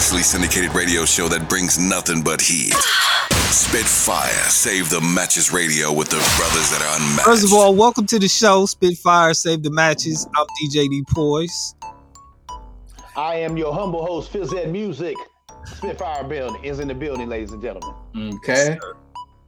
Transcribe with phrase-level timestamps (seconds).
[0.00, 2.72] nationally syndicated radio show that brings nothing but heat.
[3.52, 7.26] Spitfire, save the matches radio with the brothers that are unmatched.
[7.26, 10.26] First of all, welcome to the show, Spitfire, save the matches.
[10.34, 11.74] I'm DJ D Poise.
[13.14, 15.16] I am your humble host, Phil Z Music.
[15.66, 17.94] Spitfire building is in the building, ladies and gentlemen.
[18.36, 18.78] Okay.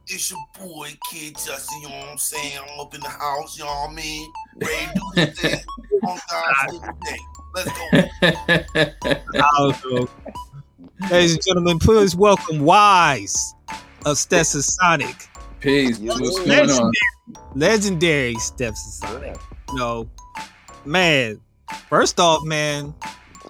[0.05, 2.59] It's your boy, Kid Justin, you know what I'm saying?
[2.59, 4.31] I'm up in the house, you know what I mean?
[4.61, 5.59] Ready to do this thing
[6.03, 6.79] on God's
[7.09, 7.17] day.
[7.53, 7.69] Let's
[9.83, 10.07] go.
[11.11, 13.53] Ladies and gentlemen, please welcome Wise
[14.05, 15.27] of Stetsasonic.
[15.59, 15.99] Peace.
[15.99, 16.45] Yes, What's sir.
[16.45, 16.91] going on?
[17.55, 19.39] Legendary, legendary Stetsasonic.
[19.69, 20.09] You know,
[20.85, 21.39] man,
[21.89, 22.93] first off, man,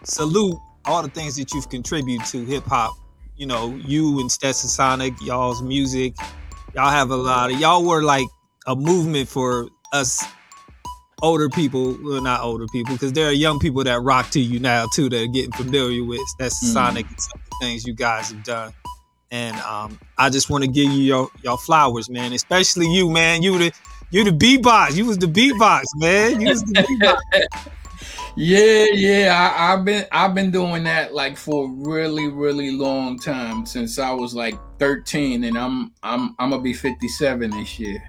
[0.04, 2.94] salute all the things that you've contributed to hip hop.
[3.38, 6.16] You know, you and Stetsasonic, y'all's music.
[6.76, 8.28] Y'all have a lot of y'all were like
[8.68, 10.24] a movement for us
[11.24, 14.60] older people, well not older people, because there are young people that rock to you
[14.60, 18.30] now too that are getting familiar with Stetsasonic and some of the things you guys
[18.32, 18.74] have done.
[19.32, 22.34] And um, I just want to give you your your flowers, man.
[22.34, 23.42] Especially you, man.
[23.42, 23.72] You the
[24.12, 24.96] you the beatbox.
[24.96, 26.40] You was the beatbox, man.
[26.40, 27.70] You was the beatbox.
[28.36, 29.54] Yeah, yeah.
[29.56, 34.00] I, I've been I've been doing that like for a really, really long time since
[34.00, 38.02] I was like 13, and I'm I'm I'm gonna be 57 this year.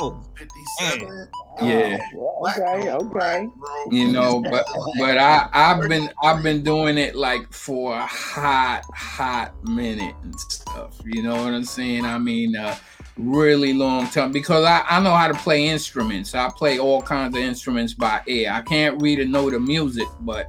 [0.00, 1.28] Oh, 57.
[1.62, 1.98] Yeah.
[2.46, 3.48] Okay, okay.
[3.90, 4.64] You know, but
[4.98, 10.38] but I I've been I've been doing it like for a hot hot minute and
[10.38, 11.00] stuff.
[11.04, 12.04] You know what I'm saying?
[12.04, 12.76] I mean, uh,
[13.16, 16.34] really long time because I I know how to play instruments.
[16.34, 18.50] I play all kinds of instruments by ear.
[18.52, 20.48] I can't read a note of music, but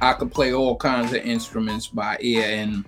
[0.00, 2.44] I could play all kinds of instruments by ear.
[2.44, 2.84] And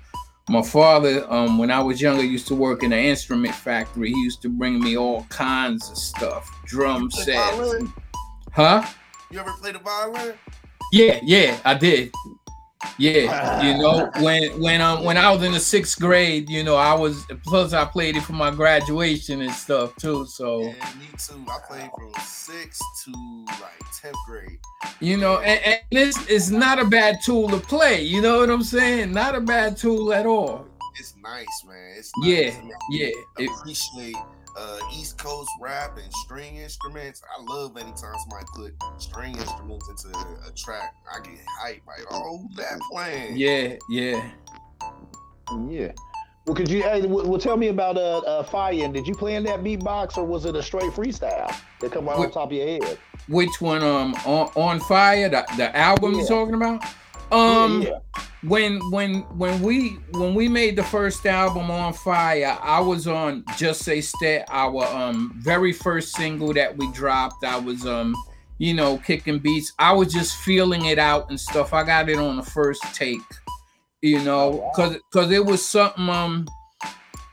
[0.53, 4.13] my father, um, when I was younger, used to work in an instrument factory.
[4.13, 7.93] He used to bring me all kinds of stuff, drum sets, violin?
[8.53, 8.87] huh?
[9.31, 10.35] You ever played the violin?
[10.93, 12.13] Yeah, yeah, I did.
[12.99, 16.77] Yeah, you know, when when um when I was in the sixth grade, you know,
[16.77, 20.27] I was plus I played it for my graduation and stuff too.
[20.27, 21.45] So Yeah, me too.
[21.49, 23.13] I played from sixth to
[23.61, 24.59] like 10th grade.
[25.01, 28.03] you know, and, and this is not a bad tool to play.
[28.03, 29.13] You know what I'm saying?
[29.13, 30.67] Not a bad tool at all.
[30.99, 31.95] It's nice, man.
[31.97, 32.57] It's Yeah, nice.
[32.59, 32.71] man.
[32.91, 33.07] yeah.
[33.39, 34.17] I It- appreciate
[34.57, 37.23] uh, East Coast rap and string instruments.
[37.37, 40.95] I love anytime somebody put string instruments into a track.
[41.13, 43.37] I get hyped like, oh, that playing?
[43.37, 44.31] yeah, yeah.
[45.69, 45.93] Yeah.
[46.47, 46.83] Well, could you?
[46.83, 48.85] Hey, well, well, tell me about uh, uh fire.
[48.85, 52.07] And did you play in that beatbox, or was it a straight freestyle that come
[52.07, 52.99] right on top of your head?
[53.29, 53.83] Which one?
[53.83, 56.19] Um, on on fire, the, the album Yeah.
[56.19, 56.83] you're talking about?
[57.33, 57.99] Um, yeah,
[58.43, 63.45] when when when we when we made the first album on fire i was on
[63.57, 67.45] Just Say Stet our um very first single that we dropped.
[67.45, 68.17] I was um
[68.59, 69.73] you know kicking beats.
[69.79, 71.73] I was just feeling it out and stuff.
[71.73, 73.21] I got it on the first take
[74.03, 76.47] you know because because it was something um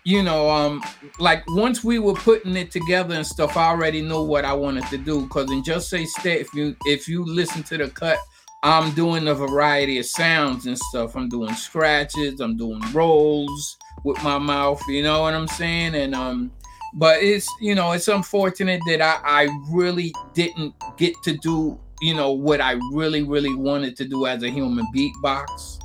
[0.05, 0.83] you know um
[1.17, 4.85] like once we were putting it together and stuff i already know what i wanted
[4.87, 5.23] to do.
[5.23, 8.19] Because in Just Say Stet if you if you listen to the cut
[8.61, 11.15] I'm doing a variety of sounds and stuff.
[11.15, 15.95] I'm doing scratches, I'm doing rolls with my mouth, you know what I'm saying?
[15.95, 16.51] And um
[16.93, 22.13] but it's you know, it's unfortunate that I I really didn't get to do, you
[22.13, 25.79] know, what I really really wanted to do as a human beatbox.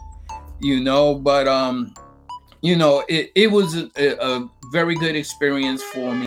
[0.61, 1.95] You know, but um
[2.61, 6.27] you know, it, it was a, a very good experience for me.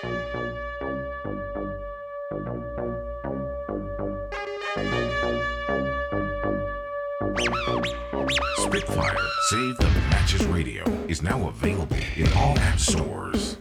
[8.58, 9.18] Spitfire
[9.50, 13.58] Save the Matches Radio is now available in all app stores.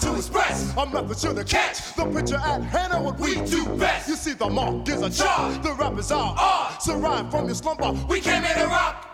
[0.00, 1.94] To express a method to the catch.
[1.96, 4.08] The picture at hand and what we do best.
[4.08, 5.60] You see, the mark is a chart.
[5.60, 6.80] The rappers are art.
[6.80, 7.92] So rhyme from your slumber.
[8.08, 9.07] We came in to rock.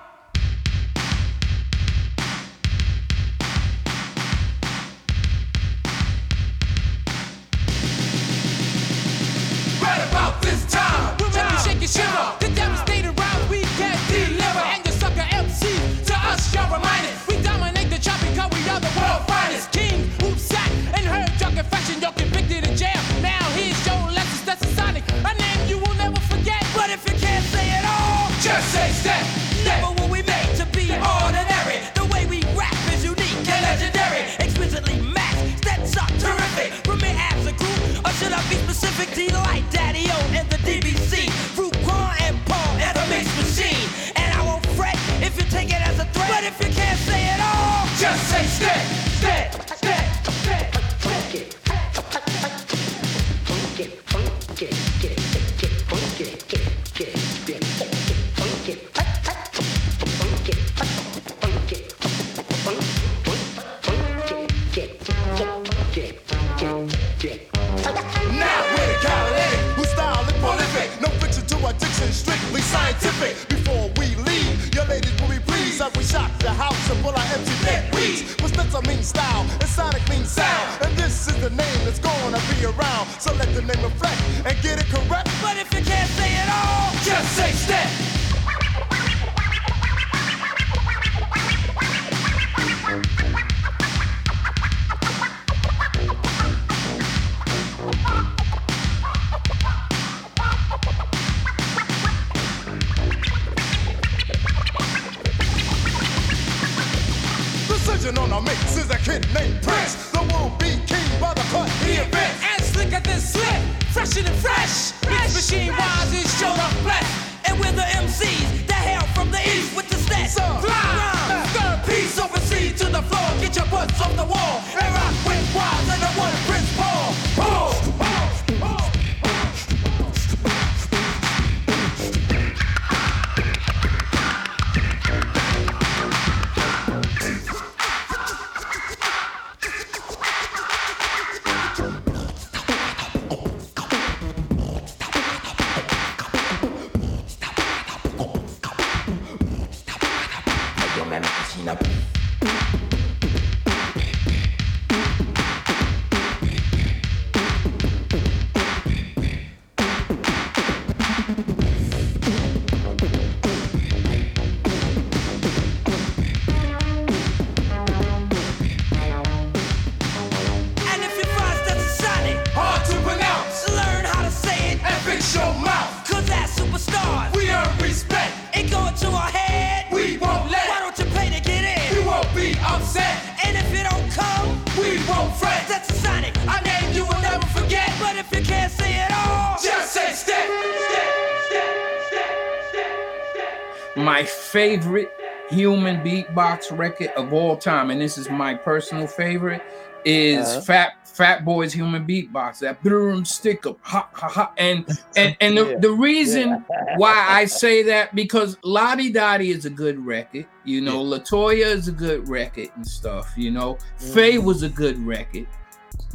[194.55, 195.11] Favorite
[195.51, 199.61] human beatbox record of all time, and this is my personal favorite,
[200.05, 200.61] is Uh-huh.
[200.61, 202.61] Fat Fat Boy's Human Beatbox.
[202.61, 204.53] That boom stick up, ha ha ha.
[204.57, 204.87] And
[205.17, 205.79] and and the, Yeah.
[205.81, 206.65] the reason
[206.99, 211.03] why I say that because La Di Da Di is a good record, you know.
[211.05, 213.77] Latoya is a good record and stuff, you know.
[213.99, 215.49] Faye was a good record,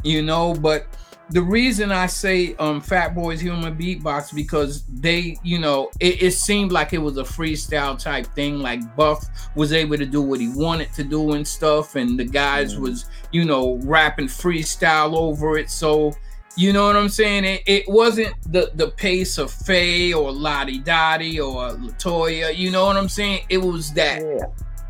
[0.02, 0.54] you know.
[0.54, 0.86] But
[1.30, 6.30] the reason I say um Fat Boys Human Beatbox because they, you know, it, it
[6.32, 8.58] seemed like it was a freestyle type thing.
[8.60, 9.24] Like Buff
[9.54, 13.06] was able to do what he wanted to do and stuff, and the guys was,
[13.32, 15.70] you know, rapping freestyle over it.
[15.70, 16.12] So
[16.56, 17.44] you know what I'm saying?
[17.44, 22.54] It, it wasn't the the pace of Faye or La Di Da Di or Latoya.
[22.56, 23.44] You know what I'm saying?
[23.48, 24.46] It was that Yeah.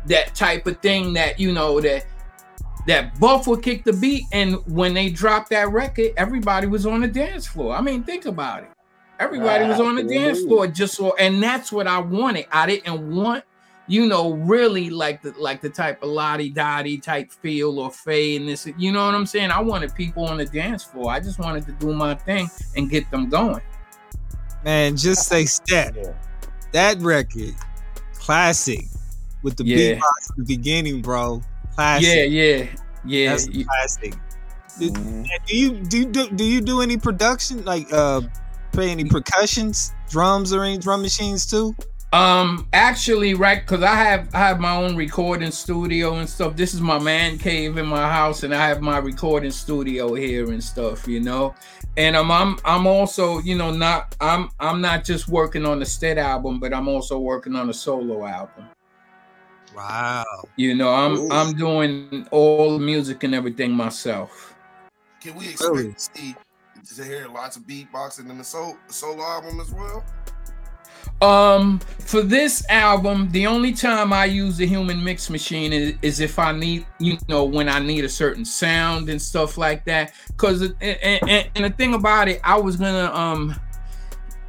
[0.07, 2.05] that type of thing that you know that
[2.87, 7.01] that Buff would kick the beat, and when they dropped that record, everybody was on
[7.01, 7.75] the dance floor.
[7.75, 8.69] I mean, think about it.
[9.19, 12.47] Everybody was on the dance floor just so, and that's what I wanted.
[12.51, 13.43] I didn't want,
[13.85, 17.77] you know, really like the like the type of La Di Da Di type feel
[17.77, 18.67] or Faye and this.
[18.79, 19.51] You know what I'm saying?
[19.51, 21.11] I wanted people on the dance floor.
[21.11, 23.61] I just wanted to do my thing and get them going.
[24.63, 25.95] Man, Just Say Stet.
[25.95, 26.13] Yeah.
[26.71, 27.53] That record,
[28.15, 28.85] classic.
[29.43, 29.95] With the Yeah.
[29.95, 31.41] beatbox at the beginning, bro.
[31.75, 32.07] Classic.
[32.07, 32.65] Yeah, yeah,
[33.05, 33.29] yeah.
[33.31, 34.15] That's classic.
[34.79, 35.25] Do, Mhm.
[35.47, 38.21] do you do, you do do you do any production like uh
[38.71, 41.75] play any percussions, drums or any drum machines too?
[42.13, 46.57] Um, actually, right, because I have I have my own recording studio and stuff.
[46.57, 50.51] This is my man cave in my house, and I have my recording studio here
[50.51, 51.55] and stuff, you know.
[51.95, 55.85] And um, I'm I'm also, you know, not I'm I'm not just working on the
[55.85, 58.65] Stet album, but I'm also working on a solo album.
[59.75, 60.25] Wow.
[60.55, 61.29] You know, I'm Ooh.
[61.31, 64.55] I'm doing all the music and everything myself.
[65.21, 65.93] Can we expect Really?
[65.93, 66.35] to see
[66.95, 70.03] to hear lots of beatboxing in the solo, solo album as well?
[71.21, 76.19] Um, for this album, the only time I use the human mix machine is, is
[76.19, 80.13] if I need, you know, when I need a certain sound and stuff like that.
[80.37, 83.55] Cause and, and, and the thing about it, I was gonna um,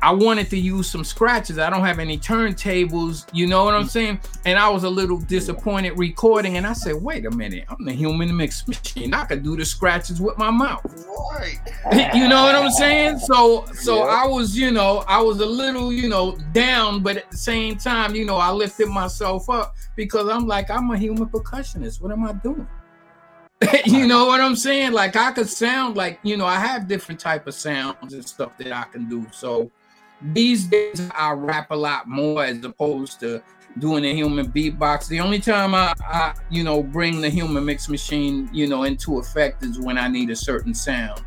[0.03, 1.59] I wanted to use some scratches.
[1.59, 3.91] I don't have any turntables, you know what I'm mm.
[3.91, 4.21] saying?
[4.45, 7.93] And I was a little disappointed recording, and I said, wait a minute, I'm the
[7.93, 9.15] human mix machine.
[9.15, 10.83] I could do the scratches with my mouth
[11.33, 11.61] Right.
[12.15, 13.19] you know what I'm saying?
[13.21, 14.23] So so Yeah.
[14.25, 17.77] I was, you know, I was a little, you know, down, but at the same
[17.77, 22.01] time, you know, I lifted myself up because I'm like, I'm a human percussionist.
[22.01, 22.67] What am I doing?
[23.87, 24.93] you know what I'm saying?
[24.93, 28.57] Like I could sound like, you know, I have different type of sounds and stuff
[28.59, 29.27] that I can do.
[29.31, 29.71] So
[30.33, 33.43] these days I rap a lot more as opposed to
[33.79, 35.09] doing the human beatbox.
[35.09, 39.19] The only time I, I you know, bring the human mix machine, you know, into
[39.19, 41.23] effect is when I need a certain sound.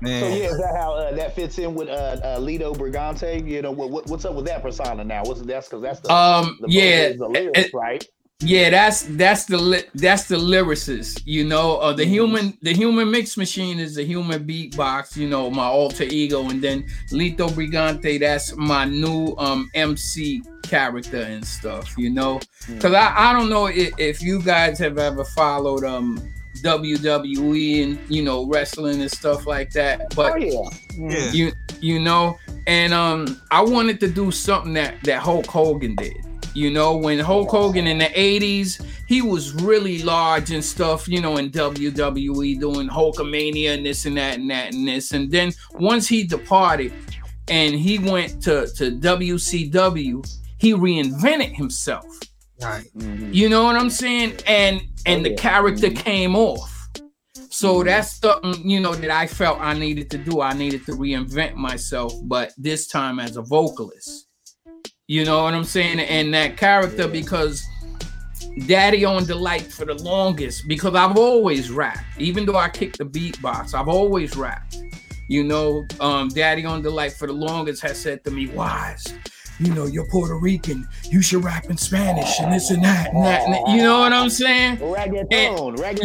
[0.00, 0.20] Man.
[0.22, 3.44] So yeah, is that how uh, that fits in with uh, uh, Lito Brigante?
[3.44, 5.24] You know, what, what, what's up with that persona now?
[5.24, 8.04] What's that's because that's the Um, the yeah, the lyrics, it- right?
[8.40, 11.78] Yeah, that's that's the li- that's the lyricist, you know.
[11.78, 12.08] Uh, the Mhm.
[12.08, 16.62] human the human mix machine is the human beatbox, you know, my alter ego, and
[16.62, 22.38] then Lito Brigante, that's my new um MC character and stuff, you know.
[22.68, 26.20] Because I, I don't know if, if you guys have ever followed um
[26.62, 31.32] WWE and you know wrestling and stuff like that, but oh yeah, Yeah.
[31.32, 36.16] you you know and um i wanted to do something that that hulk hogan did
[36.58, 41.20] you know when hulk hogan in the 80s he was really large and stuff you
[41.20, 45.52] know in wwe doing hulkamania and this and that and that and this and then
[45.74, 46.92] once he departed
[47.48, 52.04] and he went to to wcw he reinvented himself
[52.60, 52.86] Right.
[52.96, 53.32] Mhm.
[53.32, 54.34] you know what I'm saying?
[54.46, 55.36] And and Oh, the yeah.
[55.36, 56.88] character came off.
[57.50, 60.40] So that's something you know that I felt I needed to do.
[60.40, 64.26] I needed to reinvent myself, but this time as a vocalist.
[65.10, 66.00] You know what I'm saying?
[66.00, 67.66] And that character because
[68.66, 73.06] Daddy on Delite for the longest because I've always rapped, even though I kicked the
[73.06, 74.76] beatbox, I've always rapped.
[75.26, 79.06] You know, um, Daddy on Delite for the longest has said to me, Wise,
[79.58, 83.24] you know, you're Puerto Rican, you should rap in Spanish and this and that and
[83.24, 83.44] that.
[83.44, 83.66] And that.
[83.70, 84.76] You know what I'm saying?
[84.76, 86.00] Reggaeton, reggaeton.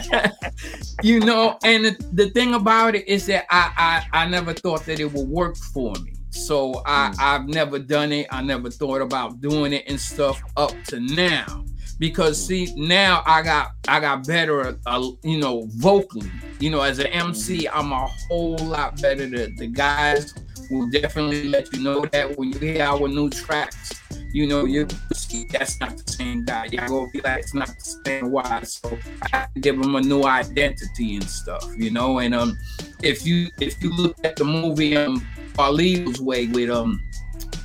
[0.00, 0.30] Yeah.
[1.02, 4.86] you know, and the, the thing about it is that I, I I never thought
[4.86, 6.15] that it would work for me.
[6.30, 8.26] So I I've never done it.
[8.30, 11.64] I never thought about doing it and stuff up to now.
[11.98, 16.30] Because see now I got I got better uh, you know vocally
[16.60, 20.34] you know as an MC I'm a whole lot better the, the guys
[20.70, 23.96] will definitely let you know that when you hear our new tracks
[24.36, 26.66] you know, you see that's not the same guy.
[26.66, 28.62] Y'all gonna be like, it's not the same why.
[28.64, 32.18] So I have to give him a new identity and stuff, you know.
[32.18, 32.58] And um,
[33.02, 37.00] if you if you look at the movie um Carlito's Way with um,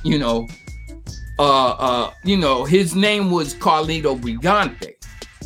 [0.04, 0.48] you know,
[1.38, 4.94] uh uh, you know, his name was Carlito Brigante.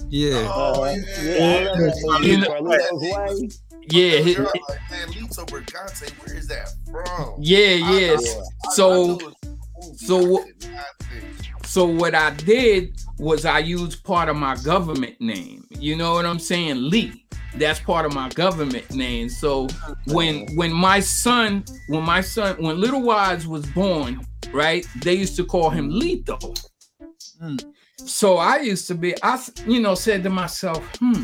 [0.09, 0.47] Yeah.
[0.55, 1.23] Oh, Uh, yeah.
[1.23, 3.49] yeah, I love that movie, You know- Carlito's Way.
[3.89, 7.35] Yeah, his, Girl, like, man, Lito Brigante, where is that from?
[7.39, 8.25] yeah, yes.
[8.27, 8.41] Yeah.
[8.69, 9.35] I- So I knew it
[9.77, 11.67] was so movie, what- I did not think.
[11.67, 15.67] So what I did was I used part of my government name.
[15.79, 16.77] You know what I'm saying?
[16.91, 17.26] Lee.
[17.59, 19.29] That's part of my government name.
[19.29, 19.69] So
[20.07, 25.37] when when my son, when my son, when Little Wise was born, right, they used
[25.37, 26.39] to call him Lito.
[27.43, 27.65] Mm.
[27.99, 31.23] So I used to be, I you know, said to myself, hmm.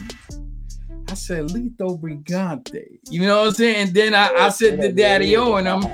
[1.09, 2.99] I said Lito Brigante.
[3.11, 3.77] You know what I'm saying?
[3.77, 5.85] And then I, I said to Daddy O and I'm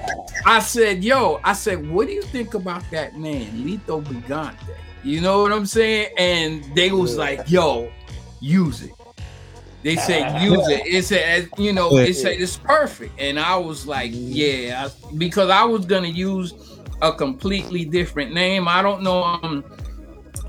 [0.46, 4.56] I said, yo, I said, what do you think about that name, Lito Brigante?
[5.02, 6.12] You know what I'm saying?
[6.16, 7.90] And they was like, yo,
[8.40, 8.92] use it.
[9.82, 10.82] They said use it.
[10.86, 13.20] It's a, you know, it said it's perfect.
[13.20, 16.54] And I was like, yeah, because I was gonna use
[17.02, 18.66] a completely different name.
[18.68, 19.64] I don't know um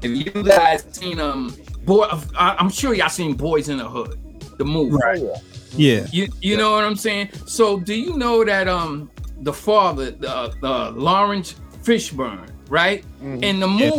[0.01, 1.55] if you guys seen um
[1.85, 2.07] boy
[2.37, 4.17] I- I'm sure y'all seen Boys in the Hood,
[4.57, 4.97] the movie.
[5.03, 5.19] Right.
[5.21, 5.35] Oh,
[5.75, 6.07] Yeah.
[6.11, 7.29] You you know what I'm saying?
[7.45, 13.05] So do you know that um the father, the uh, Laurence Fishburne, right?
[13.21, 13.43] Mhm.
[13.43, 13.89] In the Yeah.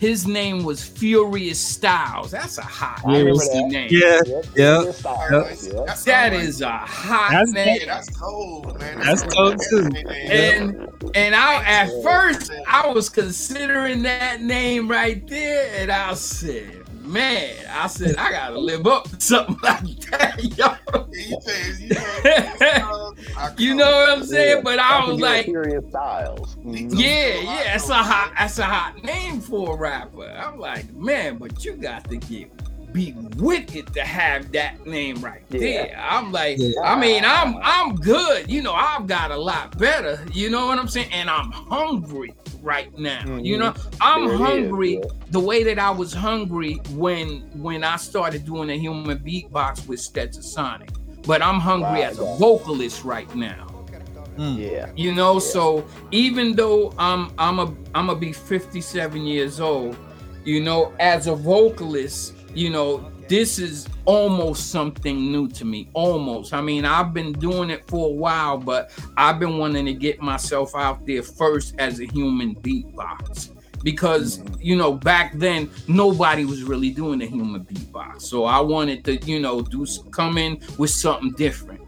[0.00, 2.30] Movie, his name was Furious Styles.
[2.30, 3.68] That's a hot I remember that.
[3.68, 3.88] name.
[3.90, 4.20] Yeah.
[4.26, 4.82] Yep, Yeah.
[4.84, 5.28] good style.
[5.30, 5.46] Yep.
[5.50, 5.58] Yep.
[5.72, 7.78] That That sound like- is a hot That's- name.
[7.80, 9.00] Yeah, that's cold, man.
[9.00, 9.88] That's cold, too.
[10.08, 16.82] And and I at first I was considering that name right there, and I said,
[17.06, 20.74] man, I said I gotta live up to something like that, yo.
[21.12, 22.82] You say- you say-
[23.58, 24.56] You know what I'm saying?
[24.58, 24.62] Yeah.
[24.62, 26.56] But I That's was like, Curious Styles.
[26.64, 26.86] Yeah,
[27.40, 30.24] yeah, that's a hot, that's a hot name for a rapper.
[30.28, 32.50] I'm like, man, but you got to get
[32.96, 35.60] be wicked to have that name right Yeah.
[35.60, 35.98] there.
[36.10, 36.80] I'm like, Yeah.
[36.82, 38.50] I mean, I'm I'm good.
[38.50, 40.18] You know, I've got a lot better.
[40.32, 41.12] You know what I'm saying?
[41.12, 43.22] And I'm hungry right now.
[43.36, 43.58] You Mhm.
[43.60, 45.04] know, I'm There it is, hungry yeah.
[45.30, 47.26] the way that I was hungry when
[47.66, 50.88] when I started doing a human beatbox with Stetsasonic.
[51.26, 52.36] But I'm hungry Wow, as a yeah.
[52.38, 53.66] vocalist right now
[54.38, 54.90] Yeah.
[54.94, 59.96] you know so even though i'm i'm a i'm gonna be 57 years old
[60.44, 66.54] you know as a vocalist you know this is almost something new to me almost.
[66.54, 70.20] I mean i've been doing it for a while but i've been wanting to get
[70.20, 73.50] myself out there first as a human beatbox
[73.82, 78.22] because you know back then nobody was really doing the human beatbox.
[78.22, 81.82] So i wanted to you know do come in with something different.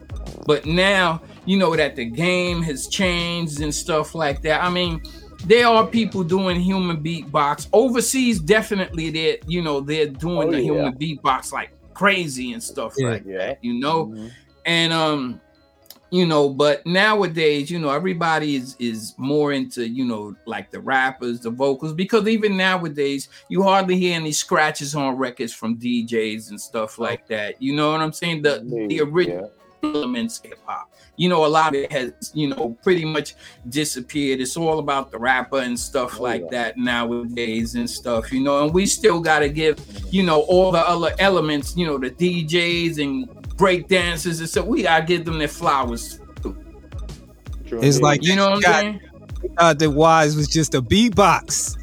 [0.46, 5.00] But now you know that the game has changed and stuff like that i mean
[5.46, 10.58] there are people doing human beatbox overseas definitely they're you know they're doing Oh, the
[10.58, 10.64] yeah.
[10.64, 13.08] human beatbox like crazy and stuff Yeah.
[13.10, 13.38] like Yeah.
[13.38, 14.30] that you know Mhm.
[14.66, 15.40] and um
[16.10, 20.80] you know but nowadays you know everybody is is more into you know like the
[20.80, 26.48] rappers the vocals because even nowadays you hardly hear any scratches on records from djs
[26.50, 29.50] and stuff like that you know what i'm saying the the original
[29.82, 30.87] elements hip hop
[31.18, 33.34] you know a lot of it has you know pretty much
[33.68, 34.40] disappeared.
[34.40, 38.64] It's all about the rapper and stuff oh, like that nowadays and stuff you know
[38.64, 39.78] and we still got to give
[40.10, 44.62] you know all the other elements you know the djs and break dancers and so
[44.64, 46.20] we gotta give them their flowers
[47.66, 49.00] It's like you know what i'm saying?
[49.58, 51.76] thought that Wise was just a beatbox.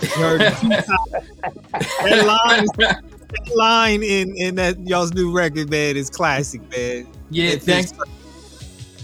[0.00, 0.08] You
[0.38, 3.02] that line, that
[3.56, 7.06] line in in that y'all's new record, man, is classic, man.
[7.30, 7.92] Yeah, It thanks.
[7.92, 8.04] fits-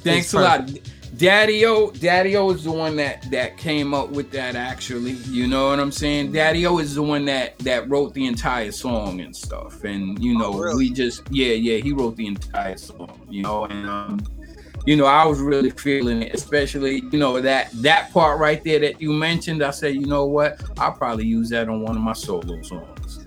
[0.05, 0.71] Thanks a lot.
[1.17, 4.57] Daddy O, Daddy O is the one that that came up with that.
[4.57, 6.33] Actually, you know what I'm saying.
[6.33, 9.85] Daddy O is the one that that wrote the entire song and stuff.
[9.85, 10.77] And you know, Oh, really?
[10.89, 13.21] we just yeah, yeah, he wrote the entire song.
[13.31, 14.21] You know, and um,
[14.87, 18.81] you know, I was really feeling it, especially you know that that part right there
[18.81, 19.63] that you mentioned.
[19.63, 23.25] I said, you know what, I'll probably use that on one of my solo songs.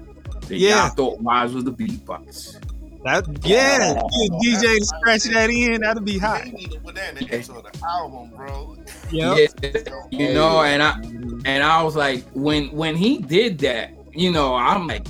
[0.50, 0.86] Yeah.
[0.86, 2.57] I thought Wise was the beatbox.
[3.04, 4.02] That yeah,
[4.42, 6.44] you DJ to scratch that in, that'd be hot.
[6.44, 8.76] They need to put that in the intro of the album, bro.
[9.12, 9.50] Yep.
[9.62, 11.00] Yeah, you know, and I
[11.46, 15.06] and I was like, when when he did that, you know, I'm like,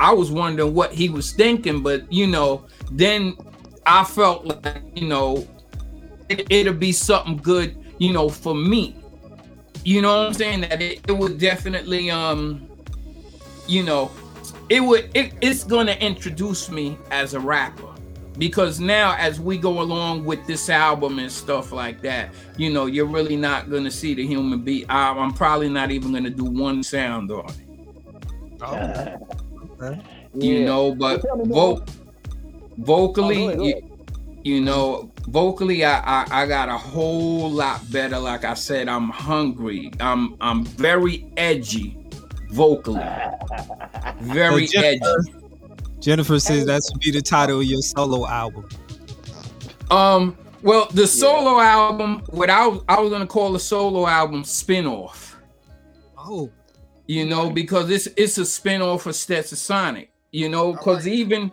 [0.00, 3.36] I was wondering what he was thinking, but you know, then
[3.86, 5.46] I felt like, you know,
[6.28, 8.96] it, it'll be something good, you know, for me.
[9.84, 10.60] You know what I'm saying?
[10.62, 12.68] That it, it would definitely, um,
[13.66, 14.10] you know,
[14.68, 17.88] it would it, it's gonna introduce me as a rapper.
[18.38, 22.86] Because now as we go along with this album and stuff like that you know
[22.86, 26.44] you're really not gonna see the human being I, i'm probably not even gonna do
[26.44, 27.66] one sound on it.
[28.62, 29.98] Oh,
[30.34, 30.64] you Yeah.
[30.64, 31.76] know but Well, tell me more.
[31.76, 31.84] vo-
[32.78, 33.82] vocally Oh, go ahead,
[34.44, 38.18] you, you know vocally I, I i got a whole lot better.
[38.18, 39.90] Like i said i'm hungry.
[40.00, 41.98] I'm i'm very edgy
[42.52, 43.02] vocally.
[44.20, 44.98] Very So edgy.
[45.00, 45.24] Jennifer,
[46.00, 48.68] Jennifer says that should be the title of your solo album.
[49.90, 54.44] Um, well, the solo album, what I, was- I was gonna call the solo album
[54.44, 55.36] spin-off,
[56.18, 56.50] Oh,
[57.06, 61.50] you know, because it's it's a spin-off of Stetsasonic, you know, because even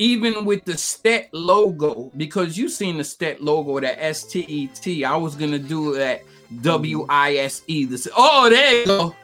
[0.00, 4.66] even with the Stet logo, because you've seen the Stet logo, that S T E
[4.68, 6.22] T, I was gonna do that
[6.62, 7.84] W I S E.
[7.84, 9.14] This oh, there you go,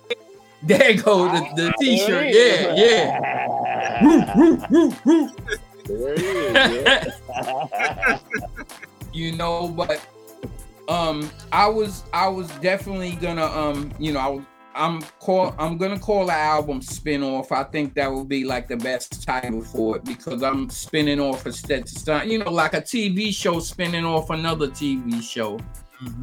[0.67, 3.21] there you go, the, the T-shirt, yeah, yeah.
[5.87, 7.21] There it is.
[7.27, 8.19] Yeah.
[9.13, 10.01] you know but
[10.89, 15.79] um i was i was definitely gonna um you know I, was- i'm call i'm
[15.79, 19.63] gonna call the album spin off i think that would be like the best title
[19.63, 24.05] for it because i'm spinning off a Stetson, you know like a tv show spinning
[24.05, 25.59] off another tv show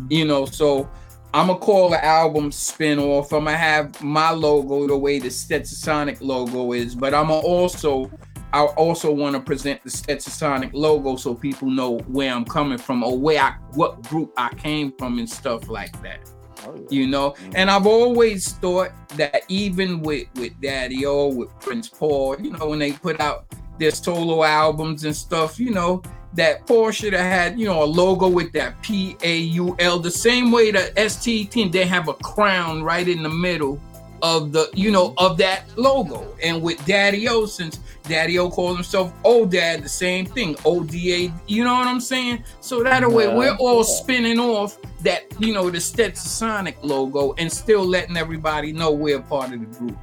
[0.10, 0.90] you know so
[1.34, 5.30] i'm gonna call the album spin off i'm gonna have my logo the way the
[5.30, 8.10] stetsasonic logo is but i'm gonna also
[8.54, 13.04] I also want to present the Stetsasonic logo so people know where I'm coming from
[13.04, 16.30] or where I what group I came from and stuff like that.
[16.68, 16.88] Oh, yeah.
[16.90, 17.52] You know, mm-hmm.
[17.56, 22.70] and I've always thought that even with with Daddy O, with Prince Paul, you know,
[22.70, 23.46] when they put out
[23.80, 27.86] their solo albums and stuff, you know, that Paul should have had, you know, a
[27.86, 32.08] logo with that P A U L, the same way the ST team they have
[32.08, 33.80] a crown right in the middle
[34.22, 35.26] of the, you know, mm-hmm.
[35.26, 36.36] of that logo.
[36.44, 41.34] And with Daddy O, since Daddy O calls himself O Dad, the same thing, ODA,
[41.48, 42.44] you know what I'm saying?
[42.60, 43.36] So that way Yeah.
[43.36, 48.92] we're all spinning off that, you know, the Stetsasonic logo and still letting everybody know
[48.92, 49.98] we're a part of the group.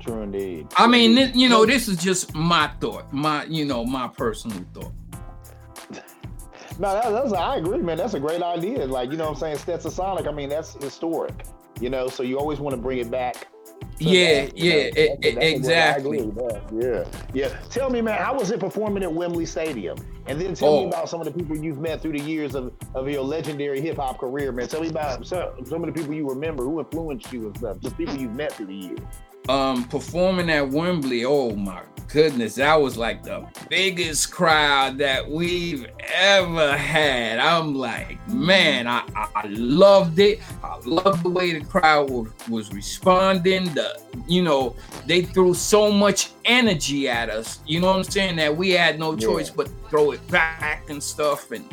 [0.00, 0.66] True indeed.
[0.76, 4.92] I mean, you know, this is just my thought, my, you know, my personal thought.
[6.78, 7.96] No, that, that's I agree, man.
[7.98, 8.86] That's a great idea.
[8.86, 10.28] Like you know, what I'm saying Stetsasonic.
[10.28, 11.44] I mean, that's historic.
[11.80, 13.48] You know, so you always want to bring it back.
[14.00, 14.78] Yeah, that, yeah, know.
[14.78, 16.18] e- That's- e- that's a good- I exactly.
[16.18, 17.04] agree with that.
[17.32, 17.56] Yeah, yeah.
[17.70, 19.96] Tell me, man, how was it performing at Wembley Stadium?
[20.26, 20.88] And then tell me Oh.
[20.88, 23.96] about some of the people you've met through the years of, of your legendary hip
[23.96, 24.66] hop career, man.
[24.68, 27.78] Tell me about some, some of the people you remember who influenced you and stuff.
[27.80, 28.98] Just people you've met through the years.
[29.48, 35.86] Um performing at Wembley, oh my goodness, that was like the biggest crowd that we've
[36.14, 37.38] ever had.
[37.38, 40.40] I'm like, man, I, I, I loved it.
[40.62, 43.64] I loved the way the crowd was, was responding.
[43.74, 44.74] The you know,
[45.06, 48.98] they threw so much energy at us, you know what I'm saying, that we had
[48.98, 51.50] no choice but throw it back and stuff.
[51.50, 51.68] And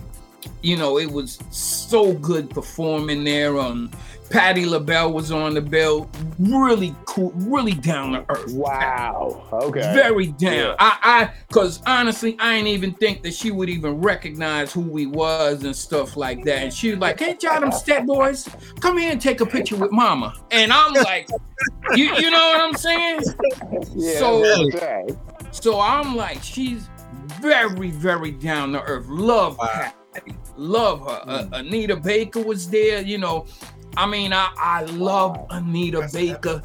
[0.62, 3.58] you know, it was so good performing there.
[3.60, 3.92] Um,
[4.30, 6.10] Patti LaBelle was on the bill.
[6.40, 8.54] Really cool, really down to earth.
[8.54, 9.48] Wow.
[9.54, 9.82] Okay.
[9.94, 10.54] Very down.
[10.54, 10.76] Yeah.
[10.80, 15.06] I, I, cause honestly, I didn't even think that she would even recognize who we
[15.06, 16.64] was and stuff like that.
[16.64, 19.76] And she was like, "Hey, y'all them step boys, come here and take a picture
[19.76, 21.30] with Mama." And I'm like,
[21.96, 23.22] "You, you know what I'm saying?"
[23.94, 25.12] Yeah, So- that's right.
[25.52, 26.90] So I'm like, she's
[27.40, 29.06] very, very down to earth.
[29.08, 29.96] Love Patty.
[30.58, 31.22] Love her.
[31.26, 33.02] Uh, Anita Baker was there.
[33.02, 33.46] You know,
[33.98, 36.62] I mean, I, I love Anita That's Baker.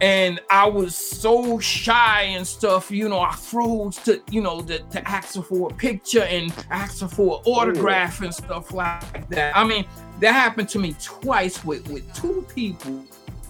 [0.00, 3.20] And I was so shy and stuff, you know.
[3.20, 7.08] I froze to, you know, to, to ask her for a picture and ask her
[7.08, 9.56] for an autograph and stuff like that.
[9.56, 9.84] I mean,
[10.18, 13.04] that happened to me twice with with two people,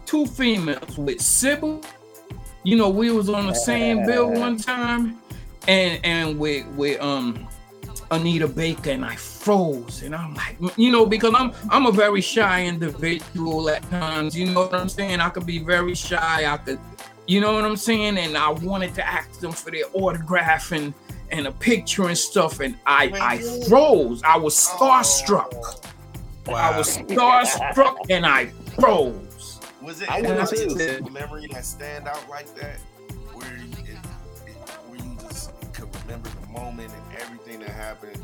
[0.04, 1.82] two females, with Sybil
[2.64, 5.18] you know, we was on the same bill one time,
[5.66, 7.48] and and with with um
[8.10, 12.20] Anita Baker, and I froze, and I'm like, you know, because I'm I'm a very
[12.20, 14.38] shy individual at times.
[14.38, 15.20] You know what I'm saying?
[15.20, 16.46] I could be very shy.
[16.46, 16.78] I could,
[17.26, 18.18] you know what I'm saying?
[18.18, 20.94] And I wanted to ask them for their autograph and
[21.30, 24.22] and a picture and stuff, and I I froze.
[24.22, 25.88] I was starstruck.
[26.46, 26.54] Oh.
[26.54, 28.46] I was starstruck, and I
[28.78, 29.60] froze.
[29.82, 32.78] Was it I any would've particular memory that stand out like that,
[33.32, 33.98] where you, it,
[34.46, 38.22] it, where you just could remember the moment and everything that happened?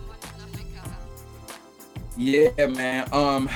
[2.19, 3.09] Yeah, man.
[3.13, 3.49] Um,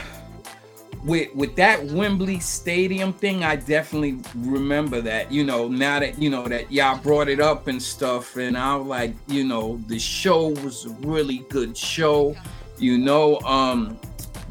[1.05, 5.33] with with that Wembley Stadium thing, I definitely remember that.
[5.33, 8.77] You know, now that you know that y'all brought it up and stuff, and I
[8.77, 12.37] was like, you know, the show was a really good show.
[12.79, 13.99] You know, um,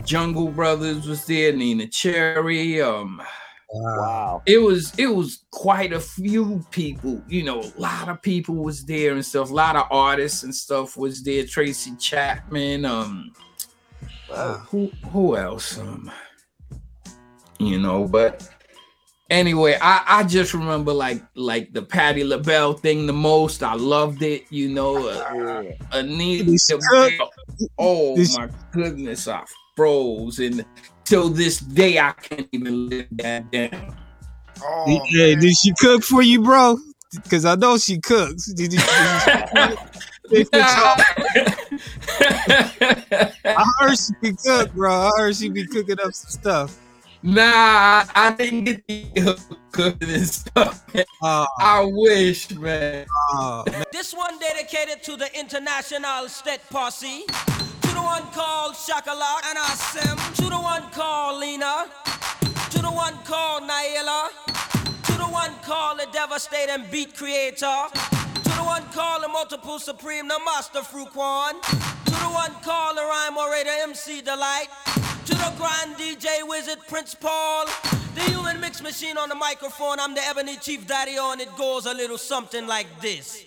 [0.04, 2.82] Jungle Brothers was there, Neneh Cherry.
[2.82, 3.22] Um,
[3.74, 4.44] Wow.
[4.46, 8.84] it was it was quite a few people you know a lot of people was
[8.84, 13.32] there and stuff a lot of artists and stuff was there tracy chapman um
[14.32, 16.12] uh, who who else um
[17.60, 18.48] you know but
[19.30, 24.22] anyway i i just remember like like the patti labelle thing the most i loved
[24.24, 25.72] it you know uh, Yeah.
[25.92, 27.30] anita Did she cook?
[27.78, 29.44] oh Did she- my goodness i
[29.76, 30.66] froze and
[31.06, 33.96] till this day i can't even live that down
[34.64, 36.78] Oh, Did, hey, did she cook for you, bro?
[37.24, 38.46] Because I know she cooks.
[38.54, 38.80] Did you?
[38.80, 41.04] Did you I
[43.92, 44.92] heard she can cook, bro.
[44.92, 46.80] I heard she be cooking up some stuff.
[47.24, 50.84] Nah, I didn't get the cooking and stuff.
[51.22, 53.06] Oh, I wish, man.
[53.34, 53.84] oh, man.
[53.92, 57.26] This one dedicated to the international state posse.
[57.28, 60.36] To the one called Shakalak and Asim.
[60.38, 61.86] To the one called Lena.
[62.72, 64.30] To the one called Naila.
[65.04, 67.86] To the one called the devastating beat creator.
[68.72, 71.62] One called the multiple supreme, the master Frukwan.
[72.06, 72.54] To the one
[72.96, 74.70] the rhyme orator MC Delite.
[75.26, 77.66] To the grand DJ wizard Prince Paul.
[78.16, 80.00] The human mix machine on the microphone.
[80.00, 81.42] I'm the ebony chief daddy on.
[81.42, 83.44] It goes a little something like this.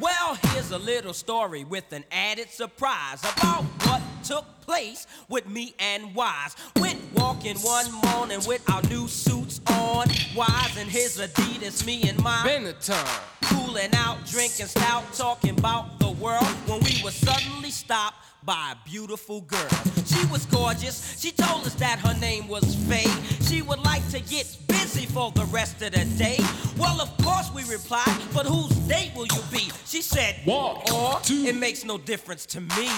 [0.00, 5.74] Well, here's a little story with an added surprise about what took place with me
[5.78, 6.56] and Wise.
[6.76, 10.08] Went walking one morning with our new suits on.
[10.36, 12.46] Wise and his Adidas, me and mine.
[12.46, 13.20] Benetton.
[13.42, 18.16] Cooling out, drinking stout, talking about the world when we were suddenly stopped
[18.50, 19.68] by a beautiful girl.
[20.06, 21.16] She was gorgeous.
[21.20, 23.06] She told us that her name was Faye.
[23.42, 26.38] She would like to get busy for the rest of the day.
[26.76, 29.70] Well, of course we replied, but whose date will you be?
[29.86, 31.44] She said, One, or two.
[31.46, 32.88] it makes no difference to me.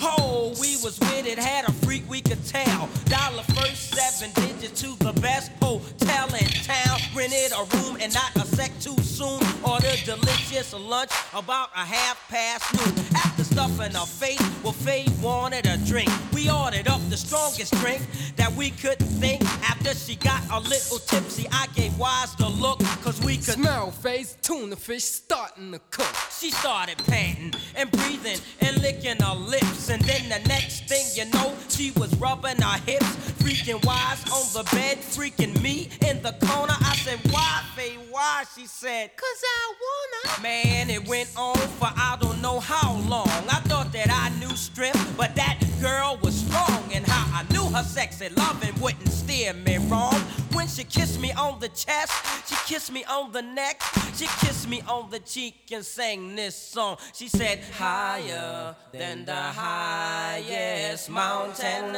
[0.00, 2.88] Oh, we was with it, had a freak we could tell.
[3.06, 7.00] Dollar first seven digits to the best hotel in town.
[7.16, 9.40] Rented a room and not a sec too soon.
[9.64, 13.06] Ordered delicious lunch about a half past noon.
[13.16, 16.10] After stuffing our face, well, Faye wanted a drink.
[16.34, 18.02] We ordered up the strongest drink
[18.36, 19.42] that we could think.
[19.64, 23.90] After she got a little tipsy, I gave Wise the look, cause we could Smell
[23.90, 26.14] face, tuna fish starting to cook.
[26.38, 29.88] she started panting and breathing and licking her lips.
[29.88, 34.44] And then the next thing you know, she was rubbing her hips, freaking wise on
[34.52, 36.74] the bed, freaking me in the corner.
[36.80, 38.44] I said, Why, Faye, why?
[38.54, 40.42] She said, Cause I wanna.
[40.42, 43.28] Man, it went on for I don't know how long.
[43.28, 46.82] I thought that I knew strength, but that girl was strong.
[46.92, 50.18] And how I knew her sexy loving wouldn't steer me wrong.
[50.52, 52.12] When she kissed me on the chest,
[52.48, 53.82] she kissed me on the neck,
[54.14, 56.96] she kissed me on the cheek and sang this song.
[57.12, 61.96] She said, Higher than the highest mountain,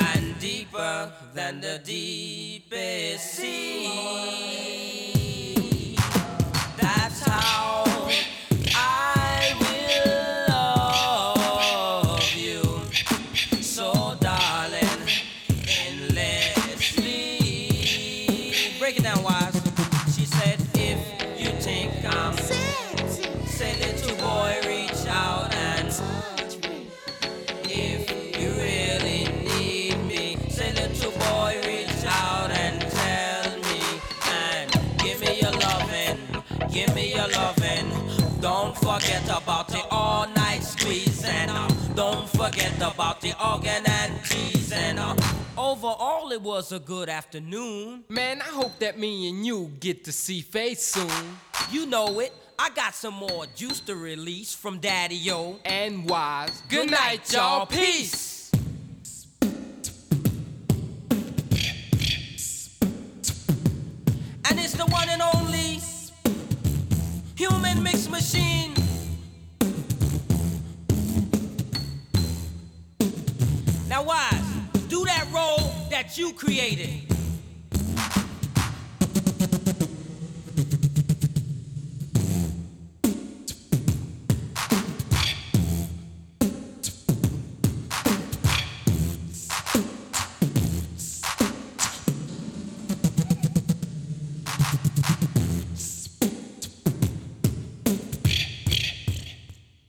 [0.00, 5.09] and deeper than the deepest sea.
[39.00, 44.72] Forget about the all night squeeze and uh, don't forget about the organ and cheese
[44.72, 45.14] and uh,
[45.56, 48.04] overall it was a good afternoon.
[48.10, 51.38] Man, I hope that me and you get to see face soon.
[51.70, 52.32] You know it.
[52.58, 55.58] I got some more juice to release from Daddy O.
[55.64, 56.62] And wise.
[56.68, 57.64] Good night, y'all.
[57.64, 58.52] Peace.
[64.44, 65.78] And it's the one and only
[67.34, 68.74] human mix machine.
[76.00, 76.88] That you created.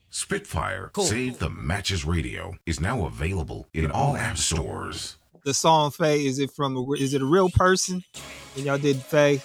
[0.09, 5.17] Spitfire Save the Matches Radio is now available in all app stores.
[5.43, 8.03] The song Faye, is it from a, is it a real person?
[8.55, 9.41] When y'all did Faye?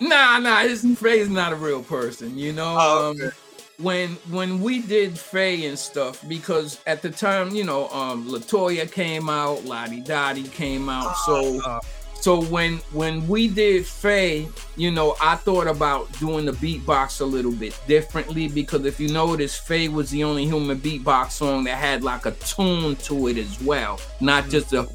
[0.00, 2.76] Nah, nah, this Faye's not a real person, you know.
[2.78, 3.32] Oh, um,
[3.78, 8.90] when when we did Faye and stuff, because at the time, you know, um Latoya
[8.90, 11.14] came out, La Di Da Di came out.
[11.26, 11.80] So Uh,
[12.20, 17.24] so when when we did Faye, you know, I thought about doing the beatbox a
[17.24, 21.76] little bit differently because if you notice, Faye was the only human beatbox song that
[21.76, 24.88] had like a tune to it as well, not just a.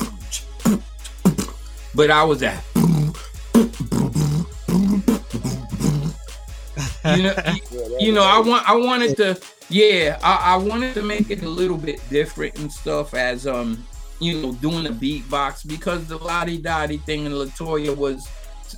[1.94, 2.64] But I was at.
[7.16, 11.02] you know, you, you know, I want, I wanted to, yeah, I, I wanted to
[11.02, 13.86] make it a little bit different and stuff as um,
[14.20, 18.28] you know, doing the beatbox because the La Di Da Di thing and Latoya was,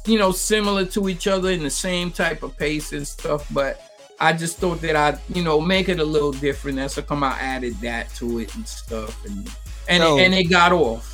[0.05, 3.81] you know, similar to each other in the same type of pace and stuff, but.
[4.19, 6.77] I just thought that I'd, you know, make it a little different.
[6.77, 9.51] That's how come I added that to it and stuff, and
[9.89, 10.17] and Yo.
[10.17, 11.13] and it got off.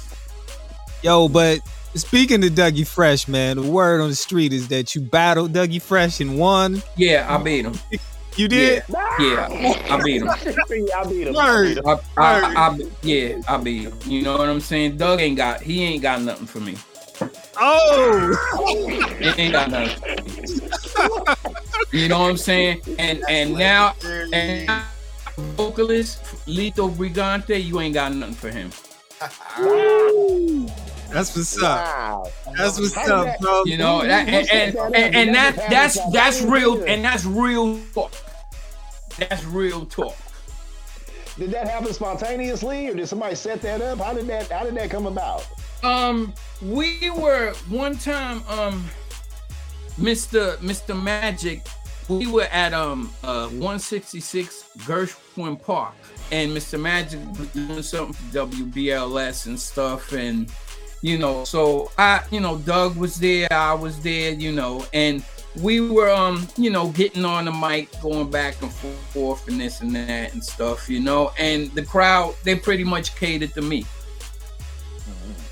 [1.02, 1.60] Yo, but
[1.96, 5.82] speaking to Dougie Fresh, man, the word on the street is that you battled Dougie
[5.82, 6.82] Fresh and won.
[6.96, 7.74] Yeah, I beat him.
[8.36, 8.84] You did?
[9.20, 10.30] Yeah, I beat him.
[10.30, 10.90] I beat him.
[10.96, 11.34] I beat him.
[11.34, 11.80] Word.
[11.86, 13.98] I, I, I, I, yeah, I beat him.
[14.06, 14.98] You know what I'm saying?
[14.98, 16.76] Doug ain't got, he ain't got nothing for me.
[17.62, 20.62] Oh, He ain't got nothing.
[21.92, 22.82] you know what I'm saying?
[22.98, 23.96] And and now,
[24.32, 24.84] and now,
[25.58, 28.72] vocalist Lito Brigante, you ain't got nothing for him.
[31.12, 32.28] That's what's up.
[32.58, 33.64] That's what's How up, bro.
[33.66, 38.14] You know, that, and, and, and, and that that's that's real, and that's real talk.
[39.18, 40.16] That's real talk.
[41.38, 44.00] Did that happen spontaneously, or did somebody set that up?
[44.00, 44.52] How did that?
[44.52, 45.48] How did that come about?
[45.84, 48.86] Um, we were one time, um,
[49.98, 50.58] Mr.
[50.58, 51.02] Mr.
[51.02, 51.66] Magic,
[52.10, 55.94] we were at um uh 166 Gershwin Park,
[56.32, 56.80] and Mr.
[56.80, 60.52] Magic was doing something for WBLS and stuff, and
[61.02, 65.24] you know, so I, you know, Doug was there, I was there, you know, and
[65.62, 69.82] we were um, you know, getting on the mic, going back and forth and this
[69.82, 73.86] and that and stuff, you know, and the crowd they pretty much catered to me.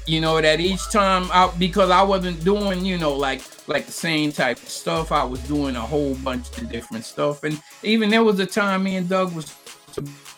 [0.05, 3.91] You know that each time out because i wasn't doing you know like like the
[3.91, 8.09] same type of stuff i was doing a whole bunch of different stuff and even
[8.09, 9.53] there was a time me and doug was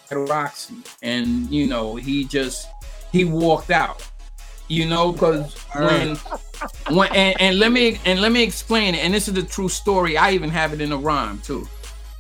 [0.10, 2.68] at roxy and you know he just
[3.12, 4.09] he walked out
[4.70, 6.16] you know because when
[6.96, 9.70] when and, and let me and let me explain it and this is a true
[9.70, 10.18] story.
[10.18, 11.68] I even have it in a rhyme too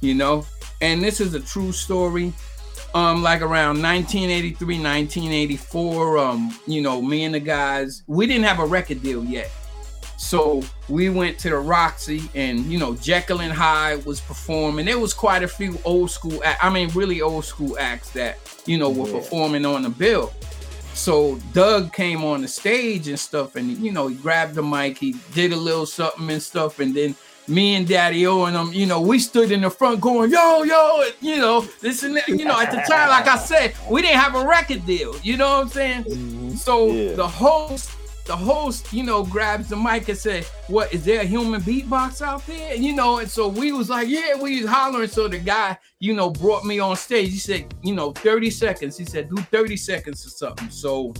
[0.01, 0.45] you know?
[0.81, 2.33] And this is a true story
[2.95, 8.59] um like around 1983 1984 um you know me and the guys we didn't have
[8.59, 9.51] a record deal yet.
[10.17, 14.85] So we went to the roxy and you know jekyll and hyde was performing.
[14.85, 18.37] There was quite a few old school act- i mean really old school acts that
[18.65, 19.19] you know were Yeah.
[19.19, 20.33] performing on the bill
[20.99, 24.97] so doug came on the stage and stuff and you know he grabbed the mic
[24.97, 27.15] he did a little something and stuff and then
[27.47, 30.61] me and Daddy O and them, you know, we stood in the front going, yo,
[30.61, 32.27] yo, and, you know, this and that.
[32.27, 35.15] You know, at the time, like I said, we didn't have a record deal.
[35.23, 36.03] You know what I'm saying?
[36.03, 36.51] Mm-hmm.
[36.51, 37.13] So Yeah.
[37.15, 37.89] the host,
[38.29, 42.21] the host, you know, grabs the mic and said, "What is there a human beatbox
[42.21, 45.09] out there?" And, you know, and so we was like, "Yeah," we was hollering.
[45.09, 47.31] So the guy, you know, brought me on stage.
[47.31, 51.11] He said, "You know, 30 seconds." He said, "Do 30 seconds or something." So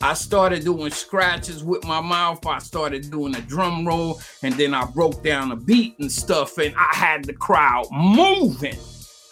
[0.00, 2.46] I started doing scratches with my mouth.
[2.46, 6.56] I started doing a drum roll, and then I broke down a beat and stuff,
[6.56, 8.78] and I had the crowd moving.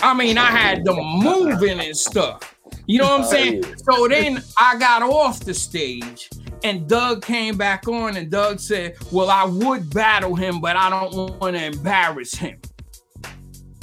[0.02, 2.54] I mean, I had them moving and stuff.
[2.86, 3.64] You know what I'm saying?
[3.78, 6.28] So then I got off the stage
[6.64, 10.90] and Doug came back on and Doug said, Well, I would battle him, but I
[10.90, 12.58] don't want to embarrass him.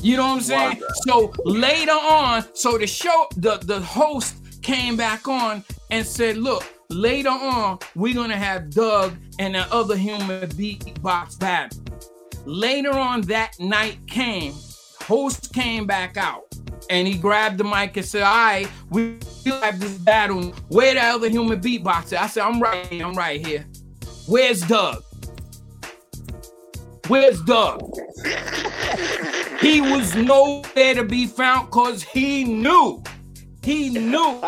[0.01, 0.81] You know what I'm saying?
[1.07, 6.65] So later on, so the show, the, the host came back on and said, Look,
[6.89, 11.79] later on, we're gonna have Doug and the other human beatbox battle.
[12.45, 14.53] Later on that night came,
[15.01, 16.48] host came back out
[16.89, 20.51] and he grabbed the mic and said, All right, we have this battle.
[20.69, 22.17] Where the other human beatboxer?
[22.17, 23.65] I said, I'm right here, I'm right here.
[24.27, 25.03] Where's Doug?
[27.07, 27.81] Where's Doug?
[29.61, 33.03] he was nowhere to be found because he knew.
[33.63, 34.41] He knew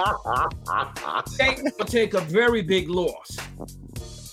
[1.37, 3.37] they would take a very big loss.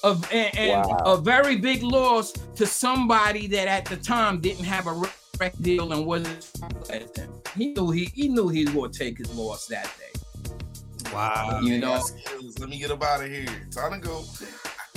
[0.05, 0.97] Of, and, and Wow.
[1.05, 4.93] a very big loss to somebody that at the time didn't have a
[5.39, 6.51] record deal and wasn't
[6.91, 7.33] as him.
[7.57, 11.11] He knew he he knew he was going to take his loss that day.
[11.13, 11.61] Wow.
[11.63, 12.59] You know, Skills.
[12.59, 13.47] Let me get up out of here.
[13.71, 14.25] Time to go.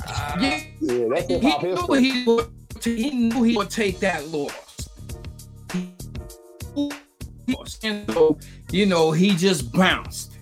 [0.07, 2.03] Ah, yeah, Yeah, that's he hip hop knew history.
[2.03, 2.47] he would,
[2.83, 4.89] he knew he would take that loss.
[7.83, 8.37] And so,
[8.71, 10.33] you know, he just bounced.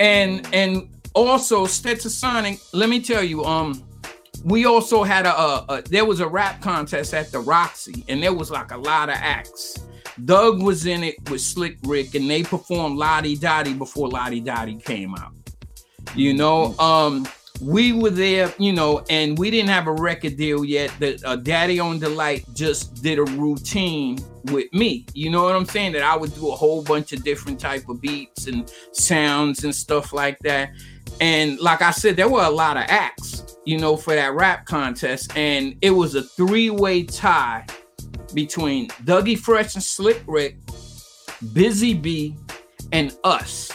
[0.00, 3.82] And and also Stetsasonic, let me tell you, um,
[4.44, 8.22] we also had a, a, a there was a rap contest at the Roxy, and
[8.22, 9.78] there was like a lot of acts.
[10.24, 14.08] Doug was in it with Slick Rick, and they performed La Di Da Di before
[14.08, 15.32] La Di Da Di came out.
[16.14, 17.26] You know, um,
[17.60, 20.92] we were there, you know, and we didn't have a record deal yet.
[20.98, 25.06] The uh, Daddy on Delite just did a routine with me.
[25.14, 25.92] You know what I'm saying?
[25.92, 29.74] That I would do a whole bunch of different type of beats and sounds and
[29.74, 30.70] stuff like that.
[31.20, 34.66] And like I said, there were a lot of acts, you know, for that rap
[34.66, 37.66] contest, and it was a three-way tie
[38.34, 40.56] between Dougie Fresh and Slick Rick,
[41.52, 42.36] Busy Bee,
[42.90, 43.70] and us.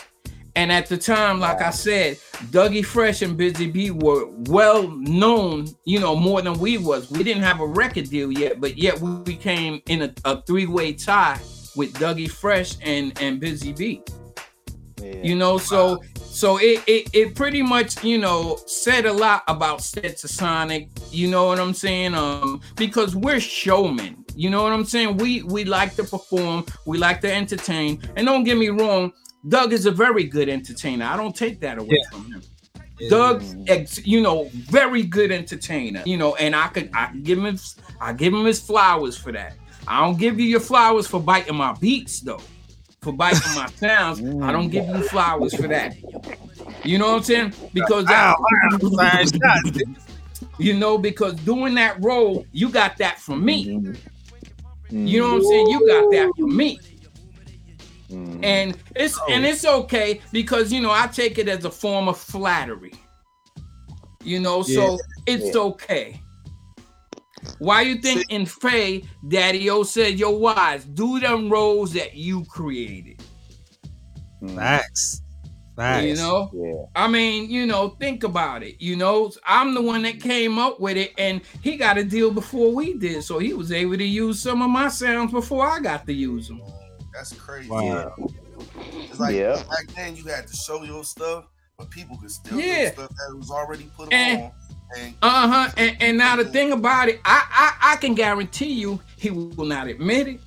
[0.59, 2.17] And at the time, like I said,
[2.51, 7.09] Dougie Fresh and Busy Bee were well known, you know, more than we was.
[7.09, 10.91] We didn't have a record deal yet, but yet we became in a, a three-way
[10.91, 11.39] tie
[11.77, 14.03] with Dougie Fresh and and Busy Bee.
[15.01, 19.79] You know, so so it, it it pretty much you know said a lot about
[19.79, 20.89] Stetsasonic.
[21.09, 22.15] You know what I'm saying?
[22.15, 24.25] Um, because we're showmen.
[24.35, 25.15] You know what I'm saying?
[25.15, 26.65] We we like to perform.
[26.85, 28.01] We like to entertain.
[28.17, 29.13] And don't get me wrong,
[29.47, 31.05] Doug is a very good entertainer.
[31.05, 32.41] I don't take that away from him.
[33.07, 36.03] Doug, ex, you know, very good entertainer.
[36.05, 37.57] You know, and I could I can give him
[38.01, 39.53] I give him his flowers for that.
[39.87, 42.41] I don't give you your flowers for biting my beats though.
[43.01, 45.95] For biting my sounds, I don't give you flowers for that.
[46.83, 47.53] You know what I'm saying?
[47.73, 48.35] Because that,
[50.57, 53.95] you know, because doing that role, you got that from me.
[54.89, 55.67] You know what I'm saying?
[55.67, 56.79] You got that from me.
[58.09, 58.43] Mm.
[58.43, 59.31] And it's oh.
[59.31, 62.93] and it's okay because you know I take it as a form of flattery.
[64.23, 66.21] You know, so it's okay.
[67.59, 72.43] Why you think in Faye, Daddy O said, "Yo, wise, do them roles that you
[72.45, 73.21] created."
[74.41, 74.55] Mm.
[74.55, 75.21] Facts.
[75.75, 76.05] Facts.
[76.05, 76.85] You know, Yeah.
[76.93, 78.75] I mean, you know, think about it.
[78.79, 82.31] You know, I'm the one that came up with it, and he got a deal
[82.31, 85.79] before we did, so he was able to use some of my sounds before I
[85.79, 86.61] got to use them.
[87.13, 87.69] That's crazy.
[87.69, 88.13] Wow.
[89.09, 89.55] It's like Yeah.
[89.69, 91.45] back then you had to show your stuff,
[91.77, 92.89] but people could still Yeah.
[92.89, 94.51] do stuff that was already put And- on.
[94.97, 95.71] And Uh huh.
[95.77, 99.65] And, and now the thing about it, I, I I can guarantee you he will
[99.65, 100.39] not admit it.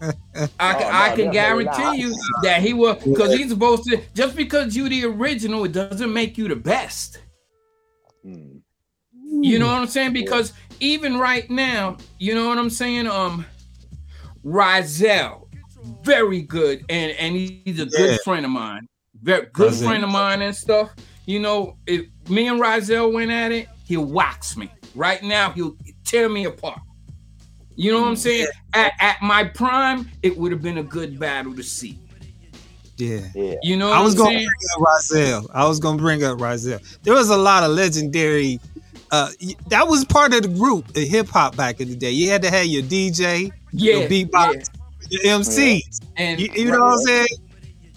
[0.02, 1.98] I can, Oh, no, I can guarantee not.
[1.98, 6.12] you that he will because he's supposed to just because you the original, it doesn't
[6.12, 7.18] make you the best.
[8.26, 8.60] Mm.
[9.42, 10.12] You know what I'm saying?
[10.12, 13.06] Because even right now, you know what I'm saying?
[13.06, 13.44] Um
[14.44, 15.46] Rahzel,
[16.02, 18.16] very good, and and he's a good Yeah.
[18.24, 18.86] friend of mine.
[19.22, 19.84] Very good Rahzel.
[19.84, 20.90] friend of mine and stuff.
[21.26, 24.70] You know, if me and Rahzel went at it, he'll wax me.
[24.94, 26.80] Right now, he'll tear me apart.
[27.76, 28.48] You know what I'm saying?
[28.74, 31.98] At, at my prime, it would have been a good battle to see.
[32.96, 33.20] Yeah.
[33.34, 33.54] Yeah.
[33.62, 34.46] You know what I was gonna saying?
[34.46, 35.50] bring up Rahzel.
[35.54, 36.80] I was gonna bring up Rahzel.
[37.02, 38.60] There was a lot of legendary.
[39.10, 39.28] Uh,
[39.68, 42.10] that was part of the group, the hip hop back in the day.
[42.10, 44.70] You had to have your DJ, Yeah, your beatbox,
[45.08, 45.84] your MC.
[46.16, 47.26] And You, you know what I'm saying?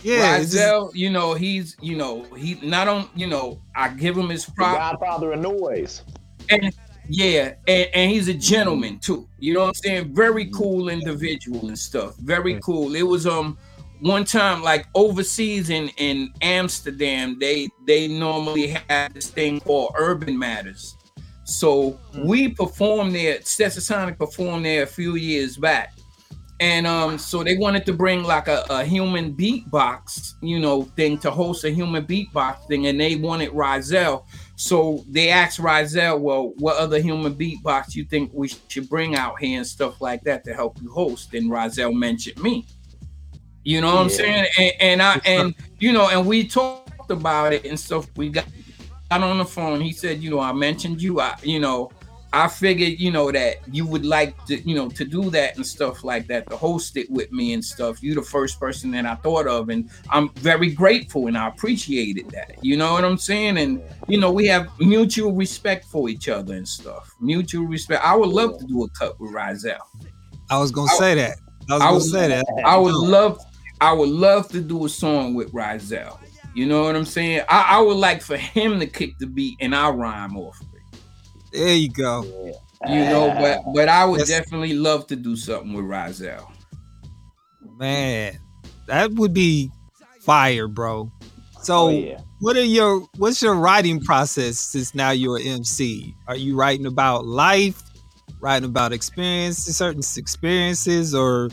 [0.03, 0.37] Yeah.
[0.37, 4.29] it's just- you know, he's, you know, he not on, you know, I give him
[4.29, 4.77] his The props.
[4.77, 6.03] Godfather of noise.
[6.49, 6.73] And
[7.09, 9.27] yeah, and, and he's a gentleman too.
[9.39, 10.13] You know what I'm saying?
[10.15, 12.15] Very cool individual and stuff.
[12.17, 12.95] Very cool.
[12.95, 13.57] It was um
[14.01, 20.37] one time like overseas in in Amsterdam, they they normally have this thing called Urban
[20.37, 20.97] Matters.
[21.53, 23.39] So we performed there.
[23.39, 25.93] Stetsasonic performed there a few years back,
[26.59, 31.17] and um, so they wanted to bring like a, a human beatbox, you know, thing
[31.19, 34.25] to host a human beatbox thing, and they wanted Rahzel.
[34.55, 39.39] So they asked Rahzel, well, what other human beatbox you think we should bring out
[39.39, 41.33] here and stuff like that to help you host?
[41.33, 42.65] And Rahzel mentioned me.
[43.63, 44.47] You know what I'm saying?
[44.57, 48.07] And, and I and you know, and we talked about it and stuff.
[48.15, 48.45] We got
[49.19, 49.81] got on the phone.
[49.81, 51.19] He said, you know, I mentioned you.
[51.19, 51.91] I, you know,
[52.31, 55.65] I figured, you know, that you would like to, you know, to do that and
[55.65, 58.01] stuff like that, to host it with me and stuff.
[58.01, 62.29] You're the first person that I thought of, and I'm very grateful and I appreciated
[62.31, 62.57] that.
[62.63, 63.57] You know what I'm saying?
[63.57, 67.13] And you know, we have mutual respect for each other and stuff.
[67.21, 68.03] Mutual respect.
[68.03, 69.77] I would love to do a cut with Rahzel.
[70.49, 71.37] I was gonna say that.
[71.69, 72.45] I was I gonna would, say that.
[72.65, 73.39] I would love,
[73.79, 76.17] I would love to do a song with Rahzel.
[76.55, 77.41] You know what I'm saying?
[77.49, 80.67] I, I would like for him to kick the beat and I rhyme off of
[80.73, 80.99] it.
[81.51, 82.23] There you go.
[82.87, 83.71] You know, but ah.
[83.73, 84.27] but I would Yes.
[84.29, 86.51] definitely love to do something with Rahzel.
[87.77, 88.37] Man,
[88.87, 89.71] that would be
[90.21, 91.11] fire, bro.
[91.61, 92.19] So, Oh, yeah.
[92.39, 96.13] what are your what's your writing process since now you're an MC?
[96.27, 97.81] Are you writing about life,
[98.41, 101.49] writing about experiences, certain experiences, or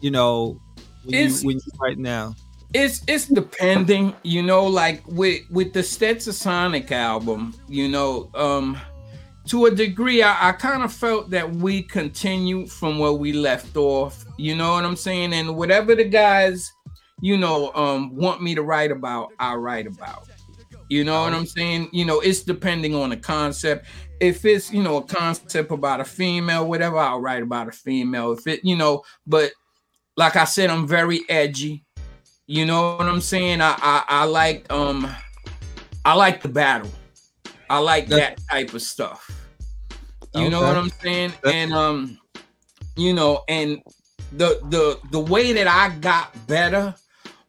[0.00, 0.60] you know,
[1.04, 2.34] when you when you write now?
[2.74, 8.78] It's it's depending, you know, like with with the Stetsasonic album, you know, um
[9.48, 13.76] to a degree I, I kind of felt that we continued from where we left
[13.76, 14.24] off.
[14.38, 15.34] You know what I'm saying?
[15.34, 16.72] And whatever the guys,
[17.20, 20.28] you know, um want me to write about, I write about.
[20.88, 21.88] You know what I'm saying?
[21.92, 23.86] You know, it's depending on the concept.
[24.20, 28.32] If it's, you know, a concept about a female, whatever, I'll write about a female.
[28.32, 29.52] If it, you know, but
[30.16, 31.84] like I said, I'm very edgy.
[32.46, 33.60] You know what I'm saying?
[33.60, 35.08] I I, I like um
[36.04, 36.90] I like the battle.
[37.70, 39.30] I like that type of stuff.
[40.34, 41.32] You know what I'm saying?
[41.46, 42.18] And um,
[42.96, 43.82] you know, and
[44.32, 46.94] the the the way that I got better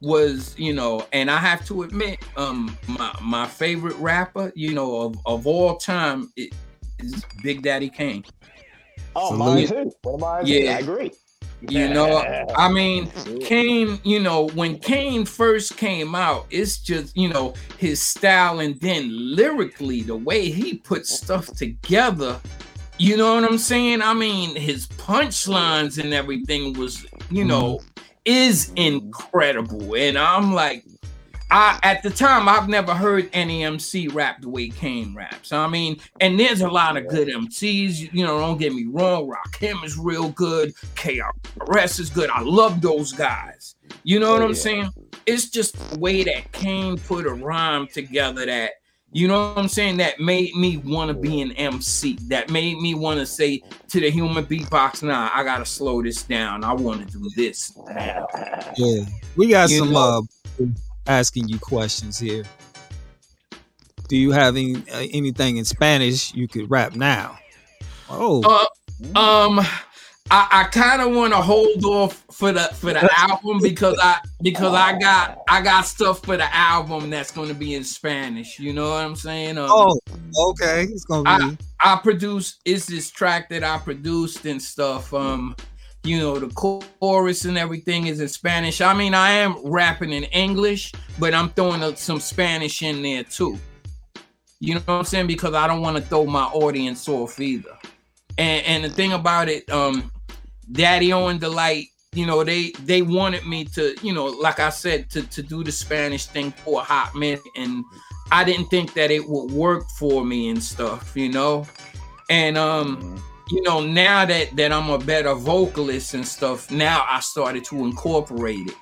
[0.02, 5.02] was, you know, and I have to admit, um, my my favorite rapper, you know,
[5.02, 6.50] of, of all time i-
[7.00, 8.24] is Big Daddy Kane.
[9.16, 9.92] Oh, So mine too.
[10.04, 10.54] One of mine too.
[10.54, 10.76] Yeah.
[10.76, 11.12] I agree.
[11.70, 13.10] You know, I mean,
[13.42, 18.80] Kane, you know, when Kane first came out, it's just, you know, his style and
[18.82, 22.40] then lyrically, the way he put stuff together,
[22.98, 24.02] you know what I'm saying?
[24.02, 28.02] I mean, his punchlines and everything was, you know, mm-hmm.
[28.26, 29.96] is incredible.
[29.96, 30.86] And I'm like,
[31.54, 35.52] I at the time I've never heard any MC rap the way Kane raps.
[35.54, 38.12] I mean, and there's a lot of good MCs.
[38.12, 39.30] You know, don't get me wrong.
[39.30, 40.74] Rakim is real good.
[40.96, 42.32] KRS is good.
[42.32, 43.76] I love those guys.
[44.04, 44.56] You know what Oh, I'm yeah.
[44.58, 44.90] saying?
[45.28, 48.72] It's just the way that Kane put a rhyme together that
[49.16, 49.98] you know what I'm saying?
[49.98, 52.18] That made me want to be an MC.
[52.30, 56.24] That made me want to say to the human beatbox, nah, I gotta slow this
[56.24, 56.64] down.
[56.64, 58.26] I want to do this now.
[58.76, 60.26] Yeah, we got You some know-
[60.60, 60.66] uh
[61.08, 62.44] asking you questions here.
[64.08, 67.38] Do you have any, uh, anything in Spanish you could rap now?
[68.10, 69.60] Oh, Uh, um,
[70.32, 74.20] I, I kind of want to hold off for the for the album because I
[74.42, 78.58] because I got I got stuff for the album that's going to be in Spanish.
[78.58, 79.58] You know what I'm saying?
[79.58, 80.00] Um, oh,
[80.38, 80.84] okay.
[80.84, 81.58] It's gonna be.
[81.80, 85.14] I produced is this track that I produced and stuff.
[85.14, 85.56] Um,
[86.04, 86.48] you know, the
[87.00, 88.82] chorus and everything is in Spanish.
[88.82, 93.58] I mean, I am rapping in English, but I'm throwing some Spanish in there too.
[94.60, 95.28] You know what I'm saying?
[95.28, 97.78] Because I don't want to throw my audience off either.
[98.38, 100.12] And and the thing about it, um,
[100.72, 104.70] Daddy O and Delite, you know, they they wanted me to, you know, like I
[104.70, 107.84] said, to to do the Spanish thing for a hot minute, and
[108.32, 111.66] I didn't think that it would work for me and stuff, you know.
[112.30, 113.22] And um,
[113.54, 117.86] you know, now that that I'm a better vocalist and stuff, now I started to
[117.86, 118.76] incorporate it.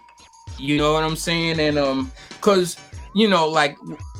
[0.58, 1.60] You know what I'm saying?
[1.60, 2.10] And um,
[2.40, 2.78] cause
[3.14, 3.76] you know, like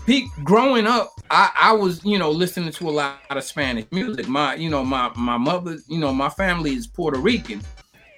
[0.06, 4.28] pe- growing up, I, I was, you know, listening to a lot of Spanish music.
[4.28, 7.62] My, you know, my my mother, you know, my family is Puerto Rican.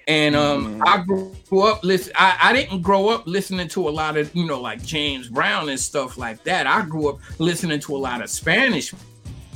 [0.08, 2.12] And um, I grew up listen.
[2.16, 5.68] I, I didn't grow up listening to a lot of you know like James Brown
[5.68, 6.66] and stuff like that.
[6.66, 8.92] I grew up listening to a lot of Spanish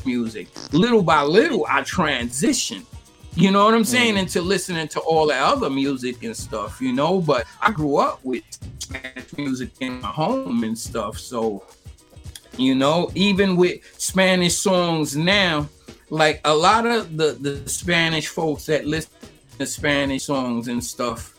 [0.08, 0.48] music.
[0.72, 2.86] Little by little, I transitioned.
[3.34, 4.14] You know what I'm saying?
[4.16, 4.20] Mm.
[4.20, 6.80] Into listening to all that other music and stuff.
[6.80, 8.42] You know, but I grew up with
[8.80, 11.18] Spanish music in my home and stuff.
[11.18, 11.62] So
[12.58, 15.66] you know even with spanish songs now
[16.10, 19.12] like a lot of the the spanish folks that listen
[19.58, 21.34] to spanish songs and stuff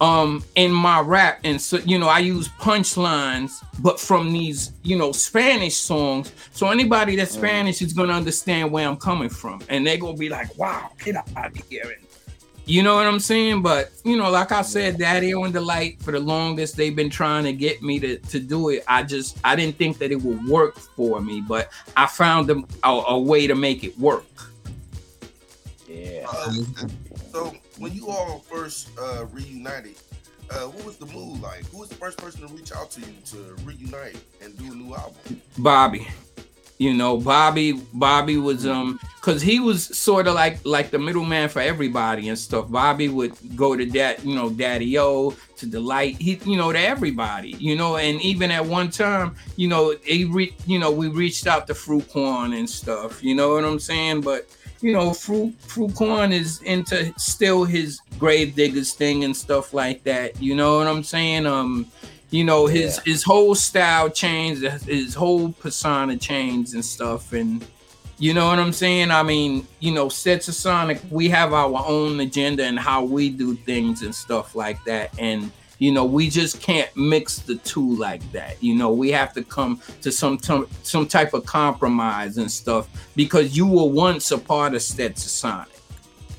[0.00, 4.96] um in my rap and so you know i use punchlines but from these you
[4.96, 6.32] know spanish songs.
[6.52, 10.14] So anybody that's spanish is going to understand where i'm coming from and they're going
[10.14, 12.06] to be like wow get out of here and
[12.64, 13.62] you know what i'm saying?
[13.62, 17.44] But you know like i said daddy on Delite for the longest they've been trying
[17.44, 20.46] to get me to, to do it i just i didn't think that it would
[20.46, 24.26] work for me but i found a, a, a way to make it work.
[25.88, 26.26] Yeah.
[26.30, 26.52] Uh,
[27.32, 29.96] so when you all first uh, reunited,
[30.50, 31.64] uh, what was the mood like?
[31.66, 34.74] Who was the first person to reach out to you to reunite and do a
[34.74, 35.40] new album?
[35.58, 36.08] Bobby.
[36.78, 41.48] You know, Bobby Bobby was um cuz he was sort of like like the middleman
[41.48, 42.70] for everybody and stuff.
[42.70, 46.78] Bobby would go to that, you know, Daddy O to Delite, he you know, to
[46.78, 51.08] everybody, you know, and even at one time, you know, he re, you know, we
[51.08, 54.20] reached out to Frukwan and stuff, you know what I'm saying?
[54.20, 54.48] But
[54.80, 60.40] you know, Fruit Frukwan is into still his Gravediggaz thing and stuff like that.
[60.40, 61.46] You know what I'm saying?
[61.46, 61.86] Um,
[62.30, 67.32] you know, his his whole style changed, his whole persona changed and stuff.
[67.32, 67.66] And
[68.18, 69.10] you know what I'm saying?
[69.10, 74.02] I mean, you know, Stetsasonic, we have our own agenda and how we do things
[74.02, 75.10] and stuff like that.
[75.18, 78.62] And you know, we just can't mix the two like that.
[78.62, 82.88] You know, we have to come to some t- some type of compromise and stuff
[83.14, 85.66] because you were once a part of Stetsasonic.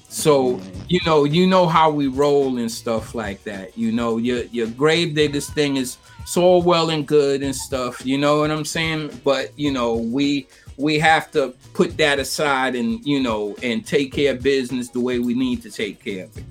[0.09, 3.77] So you know, you know how we roll and stuff like that.
[3.77, 8.05] You know, your your Gravediggaz thing is so well and good and stuff.
[8.05, 9.21] You know what I'm saying?
[9.23, 14.11] But you know, we we have to put that aside and you know and take
[14.11, 16.43] care of business the way we need to take care of it.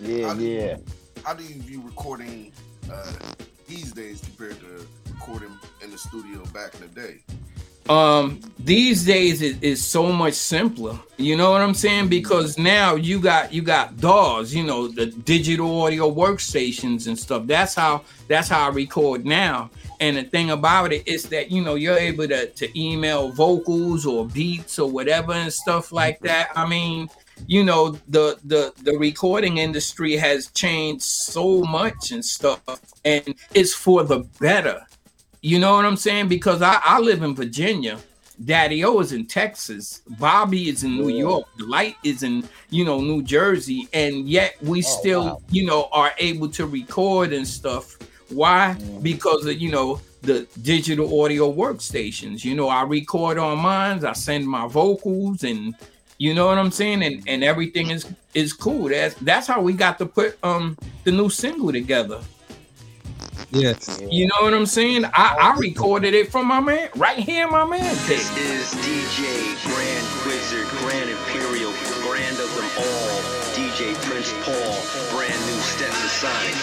[0.00, 0.76] Yeah, yeah.
[1.24, 2.52] How do you view recording
[2.90, 3.12] uh,
[3.68, 5.50] these days compared to recording
[5.82, 7.20] in the studio back in the day?
[7.88, 10.96] um these days it is so much simpler.
[11.16, 12.08] You know what i'm saying?
[12.08, 17.46] Because now you got you got DAWs you know the digital audio workstations and stuff.
[17.46, 19.70] That's how that's how i record now.
[19.98, 24.06] And the thing about it is that you know you're able to, to email vocals
[24.06, 26.50] or beats or whatever and stuff like that.
[26.54, 27.08] I mean
[27.46, 32.60] you know the the the recording industry has changed so much and stuff
[33.04, 34.86] and it's for the better
[35.42, 36.28] you know what I'm saying?
[36.28, 37.98] Because I, I live in Virginia.
[38.44, 40.02] Daddy O is in Texas.
[40.18, 41.46] Bobby is in New York.
[41.58, 43.88] Light is in, you know, New Jersey.
[43.92, 45.42] And yet we oh, still, wow.
[45.50, 47.96] you know, are able to record and stuff.
[48.28, 48.74] Why?
[49.02, 52.44] Because of, you know, the digital audio workstations.
[52.44, 55.74] You know, I record on mine, I send my vocals and
[56.20, 57.02] you know what I'm saying?
[57.02, 58.90] And and everything is is cool.
[58.90, 62.20] That's that's how we got to put um the new single together.
[63.52, 63.98] Yes.
[64.06, 65.06] You know what I'm saying?
[65.06, 67.96] I, I recorded it from my man right here, my man.
[68.06, 71.72] This is DJ Grand Wizard, Grand Imperial,
[72.04, 73.16] Grand of them all.
[73.56, 74.76] DJ Prince Paul,
[75.16, 76.54] brand new steps of Sonic.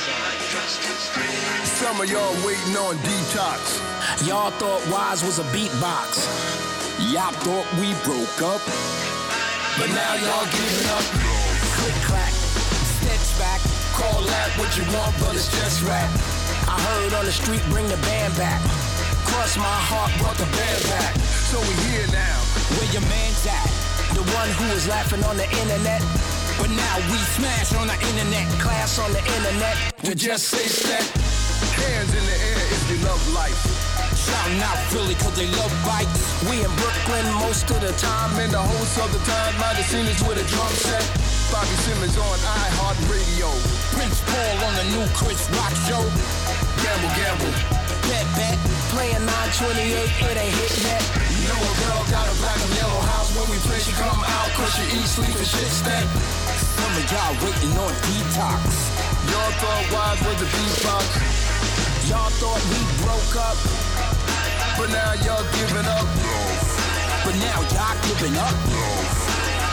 [1.66, 3.82] Some of y'all waiting on detox.
[4.28, 6.30] Y'all thought Wise was a beatbox.
[7.12, 8.97] Y'all thought we broke up.
[9.78, 11.06] But now y'all giving up.
[11.78, 12.34] Click clack,
[12.98, 13.62] steps back.
[13.94, 16.10] Call that what you want, but it's just rap.
[16.66, 18.58] I heard on the street, bring the band back.
[19.30, 21.14] Cross my heart, brought the band back.
[21.46, 22.38] So we here now.
[22.74, 23.70] Where your man's at?
[24.18, 26.02] The one who was laughing on the internet.
[26.58, 28.50] But now we smash on the internet.
[28.58, 29.78] Class on the internet.
[30.10, 31.06] To just say step.
[31.86, 33.87] Hands in the air if you love life.
[34.28, 36.44] Shouting out Philly cause they love bites.
[36.52, 38.36] We in Brooklyn most of the time.
[38.36, 39.56] I'm in the host of the time.
[39.56, 41.06] Have seen us with a drum set.
[41.48, 43.48] Bobby Simmons on iHeartRadio.
[43.96, 46.04] Prince Paul on the new Chris Rock show.
[46.84, 47.54] Gamble, gamble.
[48.12, 48.60] Bet, bet.
[48.92, 51.04] Playing 928, it ain't hit yet.
[51.40, 53.80] You know a girl got a black and yellow house when we play.
[53.80, 56.04] She come out cause she eat, sleep, and shit stack.
[56.76, 58.60] Some of y'all waiting on detox.
[59.32, 61.06] Y'all thought Wise was a beatbox.
[62.12, 63.87] Y'all thought we broke up.
[64.78, 66.06] But now y'all giving up.
[67.26, 68.54] But now y'all giving up.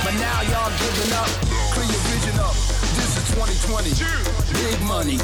[0.01, 1.29] But now y'all giving up.
[1.77, 2.57] Clean your vision up.
[2.97, 3.93] This is 2020.
[4.65, 5.21] Big money,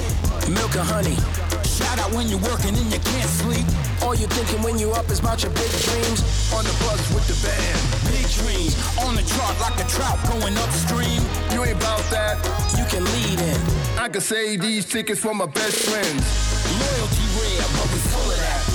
[0.53, 1.17] milk and honey.
[1.65, 3.65] Shout out when you're working and you can't sleep.
[4.05, 6.21] All you're thinking when you up is about your big dreams.
[6.53, 7.81] On the bus with the band.
[8.13, 11.25] Big dreams on the chart like a trout going upstream.
[11.57, 12.37] You ain't about that.
[12.77, 13.61] You can lead in.
[13.97, 16.21] I could save these tickets for my best friends.
[16.69, 18.70] Loyalty rare, but we full of that.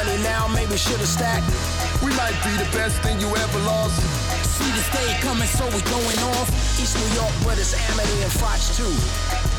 [0.00, 1.44] Money now, maybe should've stacked.
[2.00, 4.00] We might be the best thing you ever lost.
[4.48, 6.48] See this day coming, so we going off.
[6.80, 8.88] East New York, but it's Amity and Fox too.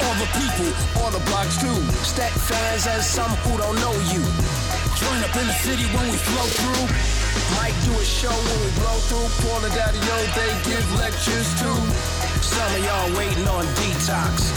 [0.01, 1.77] All the people, All the blocks too.
[2.01, 4.25] Stack fans and some who don't know you.
[4.97, 6.89] Join up in the city when we flow through.
[7.61, 9.29] Might do a show when we blow through.
[9.45, 11.79] Paul and Daddy O, they give lectures too.
[12.41, 14.49] Some of y'all waiting on detox.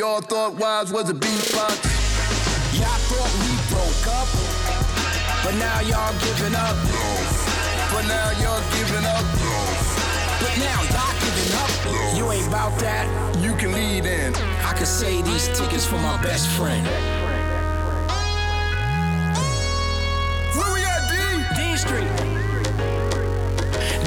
[0.00, 1.76] Y'all thought Wise was a beatbox.
[2.80, 3.55] Y'all thought we
[5.46, 6.76] but now y'all giving up.
[7.92, 9.24] But now y'all giving up.
[10.42, 12.16] But now y'all giving up.
[12.16, 13.06] You ain't about that.
[13.40, 14.34] You can lead in.
[14.64, 16.84] I could say these tickets for my best friend.
[20.56, 21.14] Where we at, D?
[21.54, 22.10] Dean Street.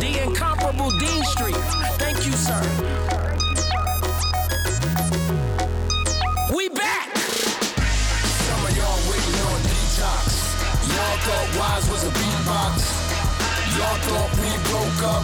[0.02, 1.56] The incomparable Dean Street.
[1.98, 3.29] Thank you, sir.
[11.30, 12.76] Thought Wise was a beatbox.
[13.78, 15.24] Y'all thought we broke up.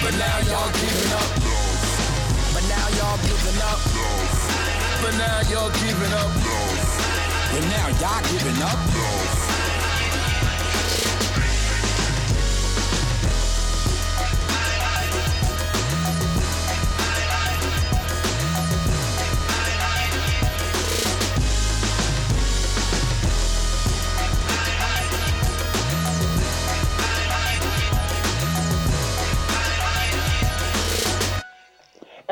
[0.00, 1.30] But now y'all giving up.
[2.54, 3.80] But now y'all giving up.
[5.02, 6.30] But now y'all giving up.
[7.52, 9.47] But now y'all giving up.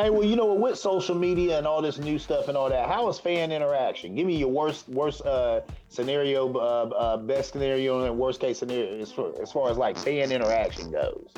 [0.07, 0.61] Hey, well, you know what?
[0.61, 4.14] With social media and all this new stuff and all that, how is fan interaction?
[4.14, 6.59] Give me your worst, worst uh, scenario, uh,
[6.96, 10.92] uh, best scenario, and worst case scenario as far, as far as like fan interaction
[10.92, 11.28] goes.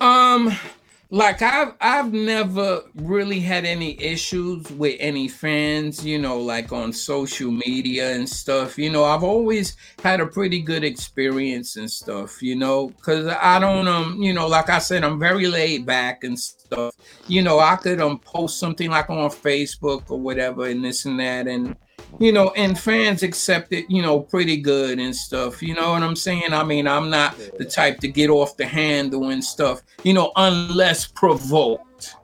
[0.00, 0.52] Um,
[1.12, 6.90] like I've I've never really had any issues with any fans, you know, like on
[6.94, 8.78] social media and stuff.
[8.78, 13.58] You know, I've always had a pretty good experience and stuff, you know, because I
[13.58, 16.94] don't um, you know, like I said, I'm very laid back and stuff.
[17.28, 21.20] You know, I could um post something like on Facebook or whatever and this and
[21.20, 21.76] that and
[22.18, 25.62] you know, and fans accept it, you know, pretty good and stuff.
[25.62, 26.52] You know what I'm saying?
[26.52, 30.32] I mean, I'm not the type to get off the handle and stuff, you know,
[30.36, 32.16] unless provoked.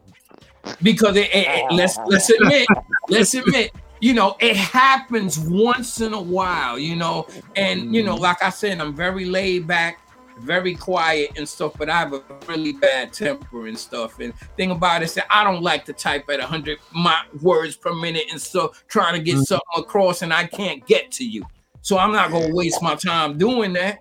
[0.82, 2.66] Because it, it- it- let's let's admit,
[3.08, 7.26] let's admit, you know, it happens once in a while, you know,
[7.56, 8.22] and you know, mm-hmm.
[8.22, 9.98] like I said, I'm very laid back,
[10.40, 14.18] very quiet and stuff, but I have a really bad temper and stuff.
[14.20, 17.76] And thing about it is that I don't like to type at 100 mi- words
[17.76, 19.44] per minute and stuff, trying to get mm.
[19.44, 21.44] something across, and I can't get to you.
[21.82, 23.98] So I'm not gonna waste my time doing that.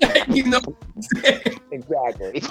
[0.28, 0.60] you know,
[1.70, 2.42] Exactly.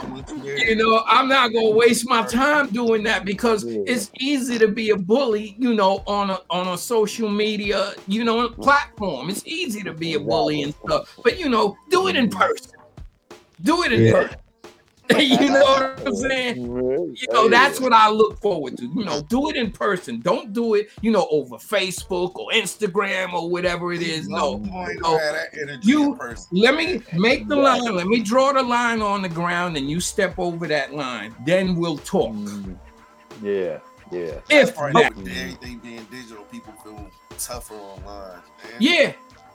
[0.43, 4.91] you know, I'm not gonna waste my time doing that because it's easy to be
[4.91, 9.29] a bully, you know, on a on a social media, you know, platform.
[9.29, 12.37] It's easy to be a bully and stuff, but you know, do it in mm.
[12.37, 12.76] person.
[13.61, 14.11] Do it in Yeah.
[14.13, 14.37] person.
[15.17, 16.57] you know what I'm saying?
[16.57, 18.85] You know, that's what I look forward to.
[18.85, 20.19] You know, do it in person.
[20.19, 24.27] Don't do it, you know, over Facebook or Instagram or whatever it is.
[24.27, 25.01] No, oh you ain't no.
[25.01, 26.17] gonna have that energy You
[26.51, 27.95] let me make the line.
[27.95, 31.33] Let me draw the line on the ground, and you step over that line.
[31.45, 32.33] Then we'll talk.
[32.33, 32.77] Mm.
[33.41, 33.79] Yeah,
[34.11, 34.39] yeah.
[34.49, 38.41] If Right now, everything being digital, people feel tougher online.
[38.41, 38.41] Man.
[38.79, 39.13] yeah,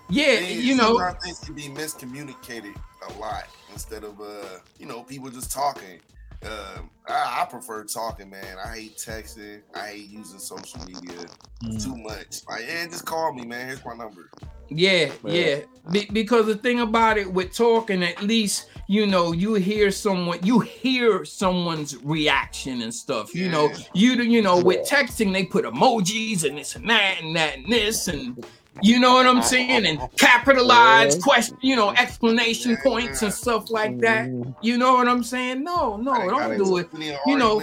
[0.08, 2.74] yeah, Things- you know, things can be miscommunicated
[3.06, 6.00] a lot instead of uh, you know, people just talking.
[6.44, 8.56] Um, I, I prefer talking, man.
[8.64, 9.60] I hate texting.
[9.76, 11.26] I hate using social media
[11.62, 11.80] Mm.
[11.84, 12.40] too much.
[12.48, 13.68] Like, and just call me, man.
[13.68, 14.28] Here's my number.
[14.68, 15.60] yeah, yeah.
[15.92, 20.40] Be- because the thing about it with talking, at least you know you hear someone,
[20.42, 23.32] you hear someone's reaction and stuff.
[23.32, 27.36] You know, you you know with texting they put emojis and this and that and
[27.36, 28.44] that and this and.
[28.80, 29.84] You know what I'm saying?
[29.86, 34.28] And capitalize question, you know, explanation points and stuff like that.
[34.28, 34.52] Mm-hmm.
[34.62, 35.62] You know what I'm saying?
[35.62, 36.90] No, no, don't do it.
[36.90, 37.62] plenty of You know,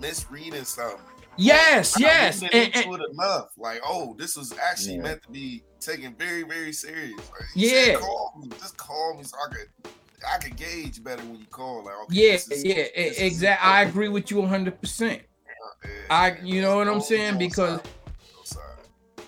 [0.00, 0.98] misreading something.
[1.36, 2.42] Yes, yes.
[2.42, 3.48] looking And- it enough.
[3.58, 5.02] Like, oh, this was actually Yeah.
[5.02, 7.16] meant to be taken very, very serious.
[7.16, 7.70] Like, Yeah.
[7.70, 8.48] said, call me.
[8.60, 9.92] Just call me so I could,
[10.32, 11.84] I could gauge better when you call.
[11.84, 13.68] Like, okay, Yeah, is- yeah, exactly.
[13.68, 14.80] I agree with you 100.
[14.80, 15.22] percent
[16.08, 17.36] I, you know what I'm saying?
[17.38, 17.80] Because,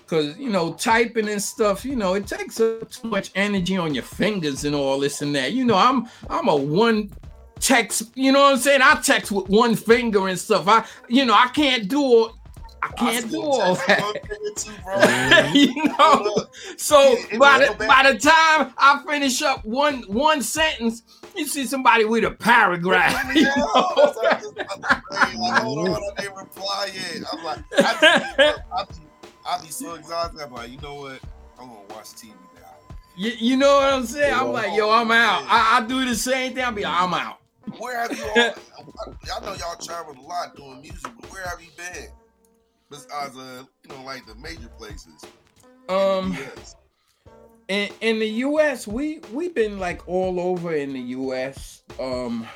[0.06, 3.94] because you know, typing and stuff, you know, it takes up too much energy on
[3.94, 5.52] your fingers and all this and that.
[5.52, 7.10] You know, I'm, I'm a one
[7.58, 8.12] text.
[8.14, 8.80] You know what I'm saying?
[8.82, 10.68] I text with one finger and stuff.
[10.68, 12.38] I, you know, I can't do all.
[12.82, 15.50] I can't do all that.
[15.54, 16.46] you know,
[16.76, 21.02] so by the by the time I finish up one one sentence,
[21.34, 23.28] you see somebody with a paragraph.
[23.34, 24.14] you know?
[25.10, 27.24] Hey, like, hold on, I didn't reply yet.
[27.32, 28.84] I'm like, I I
[29.46, 30.40] I be so exhausted.
[30.40, 31.20] I'm like, you know what?
[31.58, 32.96] I'm gonna watch TV now.
[33.16, 34.34] You, you know what I'm saying?
[34.34, 35.44] I'm like, yo, I'm out.
[35.46, 36.64] I, I do the same thing.
[36.64, 37.38] I'll be, like, I'm out.
[37.78, 38.32] Where have you all?
[38.36, 42.08] I, I know y'all traveled a lot doing music, but where have you been?
[42.90, 45.24] Besides, uh, you know, like the major places.
[45.88, 46.36] Um,
[47.68, 51.82] in in the U.S., we we've been like all over in the U.S.
[51.98, 52.46] Um,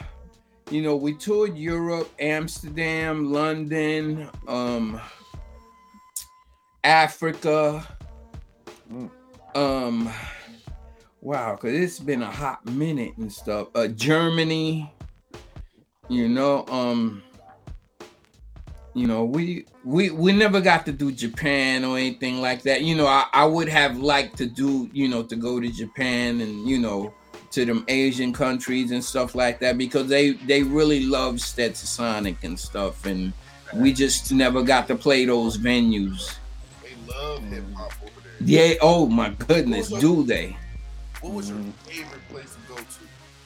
[0.71, 5.01] you know, we toured Europe, Amsterdam, London, um,
[6.85, 7.87] Africa.
[9.55, 10.11] Um,
[11.21, 13.69] wow, because it's been a hot minute and stuff.
[13.75, 14.93] Uh, Germany,
[16.09, 17.23] you know, um,
[18.95, 22.83] you know, we we we never got to do Japan or anything like that.
[22.83, 26.41] You know, I, I would have liked to do, you know, to go to Japan
[26.41, 27.15] and you know
[27.53, 32.59] to them Asian countries and stuff like that because they they really love Stetsasonic and
[32.59, 33.33] stuff, and
[33.75, 36.37] we just never got to play those venues.
[37.11, 38.33] Love hip hop over there.
[38.41, 38.75] Yeah.
[38.81, 40.57] Oh my goodness, do they?
[41.21, 42.85] What was your favorite place to go to?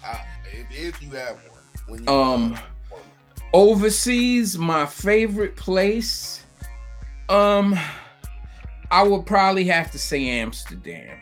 [0.06, 0.18] Uh,
[0.52, 1.60] if, if you have one.
[1.88, 2.58] When you, Um,
[3.52, 6.44] overseas, my favorite place.
[7.28, 7.78] Um,
[8.90, 11.18] I would probably have to say Amsterdam.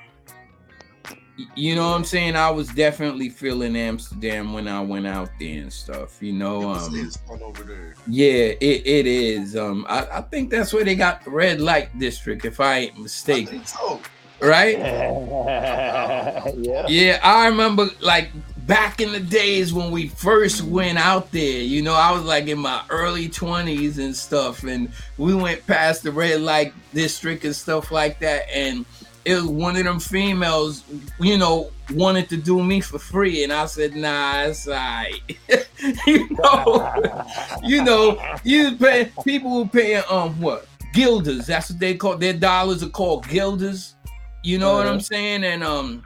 [1.39, 2.37] Y- You know what I'm saying?
[2.37, 6.23] I was definitely feeling Amsterdam when I went out there and stuff.
[6.23, 7.95] You know, um, it's fun over there.
[8.07, 9.57] yeah, it, it is.
[9.57, 12.99] Um, I, I think that's where they got the red light district, if I ain't
[12.99, 13.65] mistaken.
[13.65, 14.01] So,
[14.41, 14.77] Right?
[14.79, 16.51] yeah.
[16.89, 18.31] Yeah, I remember like
[18.67, 22.47] back in the days when we first went out there, you know, I was like
[22.49, 27.55] in my early 20s and stuff, and we went past the red light district and
[27.55, 28.85] stuff like that, and
[29.25, 30.85] it was one of them females,
[31.21, 35.21] you know, wanted to do me for free, and I said, nah, it's all right.
[36.07, 37.25] you know,
[37.63, 42.33] you know, you pay people were paying um what guilders, that's what they call their
[42.33, 43.95] dollars are called guilders.
[44.43, 45.45] You know what I'm saying?
[45.45, 46.05] And um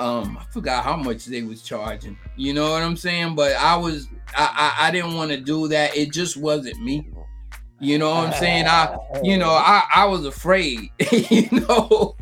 [0.00, 2.16] um I forgot how much they was charging.
[2.36, 3.34] You know what I'm saying?
[3.34, 5.96] But I was I I, I didn't want to do that.
[5.96, 7.06] It just wasn't me.
[7.80, 8.66] You know what I'm saying?
[8.66, 10.90] I you know I I was afraid.
[11.12, 12.16] you know.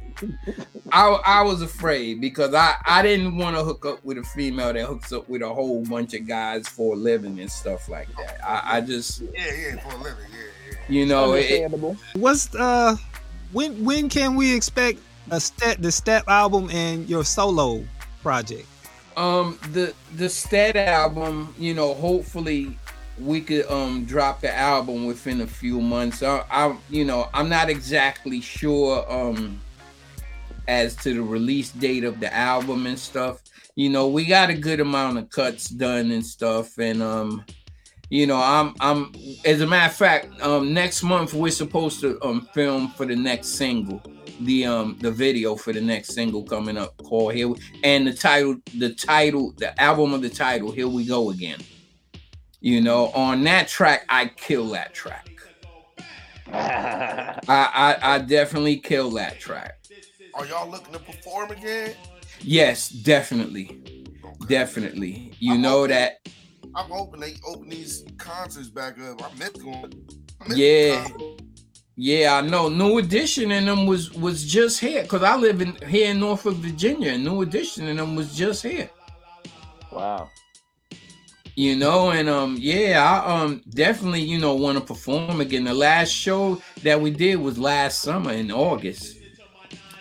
[0.93, 4.73] I I was afraid because I I didn't want to hook up with a female
[4.73, 8.09] that hooks up with a whole bunch of guys for a living and stuff like
[8.17, 8.39] that.
[8.47, 10.77] I I just yeah, yeah, for a living, yeah, yeah.
[10.89, 11.97] you know it, Understandable.
[12.15, 12.97] What's uh
[13.53, 15.01] when when can we expect
[15.31, 17.85] a step the step album and your solo
[18.23, 18.69] project?
[19.17, 22.77] Um, the the Stet album, you know, hopefully
[23.19, 26.23] we could um drop the album within a few months.
[26.23, 29.61] I, I you know, I'm not exactly sure um
[30.69, 33.43] as to the release date of the album and stuff.
[33.77, 37.45] You know, we got a good amount of cuts done and stuff, and um,
[38.09, 39.13] you know, I'm I'm
[39.45, 43.17] as a matter of fact, um, next month we're supposed to um film for the
[43.17, 44.01] next single,
[44.41, 47.53] the um the video for the next single coming up called Here,
[47.83, 51.59] and the title, the title, the album of the title, Here We Go Again.
[52.65, 55.29] You know, on that track, I kill that track.
[56.51, 59.85] I I, I definitely kill that track.
[60.33, 61.95] Are y'all looking to perform again?
[62.41, 64.07] Yes, definitely,
[64.49, 65.35] definitely.
[65.41, 66.27] You know that.
[66.75, 69.23] I'm hoping they open these concerts back up.
[69.23, 69.91] I meant to go.
[70.55, 71.07] Yeah.
[71.97, 72.71] Yeah, I know.
[72.71, 76.55] New Edition and them was was just here because I live in here in Norfolk,
[76.55, 78.89] Virginia, and New Edition and them was just here.
[79.93, 80.31] wow.
[81.57, 85.65] You know, and um, yeah, I um definitely you know want to perform again.
[85.65, 89.19] The last show that we did was last summer in August.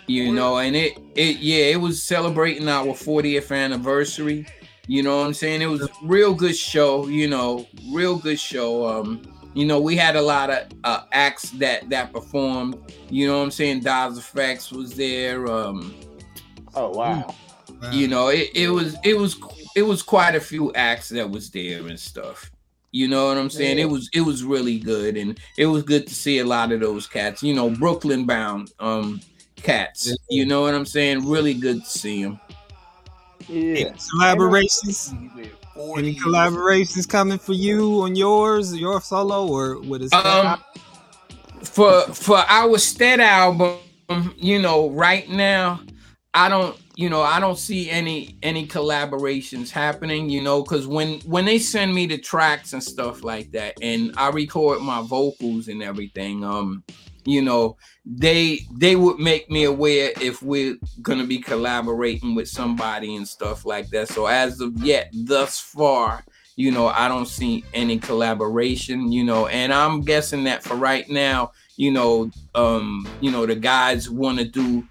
[0.06, 4.46] You know, and it it yeah, it was celebrating our 40th anniversary.
[4.86, 5.62] You know what I'm saying?
[5.62, 7.06] It was a real good show.
[7.06, 8.86] You know, real good show.
[8.86, 9.22] Um,
[9.54, 12.76] you know, we had a lot of uh, acts that that performed.
[13.08, 13.80] You know what I'm saying?
[13.80, 15.46] Das EFX was there.
[15.46, 15.94] Um,
[16.74, 17.34] Oh wow.
[17.92, 19.36] you know it, it was it was
[19.74, 22.50] it was quite a few acts that was there and stuff
[22.92, 23.84] you know what i'm saying Yeah.
[23.84, 26.80] it was it was really good and it was good to see a lot of
[26.80, 29.20] those cats you know brooklyn bound um
[29.56, 32.38] cats you know what i'm saying really good to see them
[33.48, 33.92] Yeah.
[34.20, 35.12] Collaborations?
[35.36, 35.46] Yeah,
[35.98, 40.24] Any collaborations coming for you on yours, your solo, or with a step?
[40.24, 40.60] um
[41.62, 43.78] for for our Stet album
[44.36, 45.80] you know right now
[46.34, 51.20] i don't you know i don't see any any collaborations happening you know because when
[51.20, 55.68] when they send me the tracks and stuff like that and i record my vocals
[55.68, 56.84] and everything um
[57.24, 63.16] you know they they would make me aware if we're gonna be collaborating with somebody
[63.16, 64.08] and stuff like that.
[64.08, 66.22] So as of yet thus far
[66.56, 71.08] you know i don't see any collaboration you know and i'm guessing that for right
[71.08, 74.86] now you know um you know the guys want to do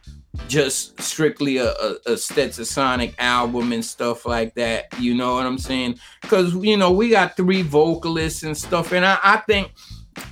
[0.48, 4.86] just strictly a, a, a Stetsasonic album and stuff like that.
[5.00, 6.00] You know what I'm saying?
[6.22, 9.72] Because you know we got three vocalists and stuff, and I, I think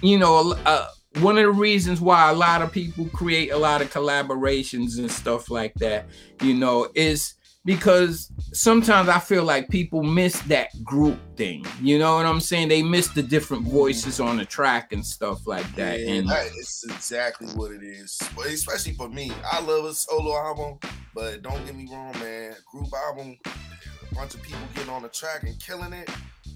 [0.01, 0.87] you know uh,
[1.19, 5.11] one of the reasons why a lot of people create a lot of collaborations and
[5.11, 6.05] stuff like that,
[6.41, 7.33] you know, is
[7.63, 11.65] because sometimes I feel like people miss that group thing.
[11.81, 12.69] You know what I'm saying?
[12.69, 15.99] They miss the different voices on the track and stuff like that.
[15.99, 18.19] Yeah, and that is exactly what it is.
[18.35, 20.79] But especially for me, I love a solo album,
[21.13, 22.55] but don't get me wrong, man.
[22.71, 26.09] Group album, a bunch of people getting on the track and killing it.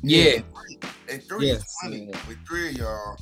[0.05, 0.39] Yeah,
[1.09, 1.61] And three Yes.
[1.61, 2.07] is plenty.
[2.27, 3.17] With three of y'all,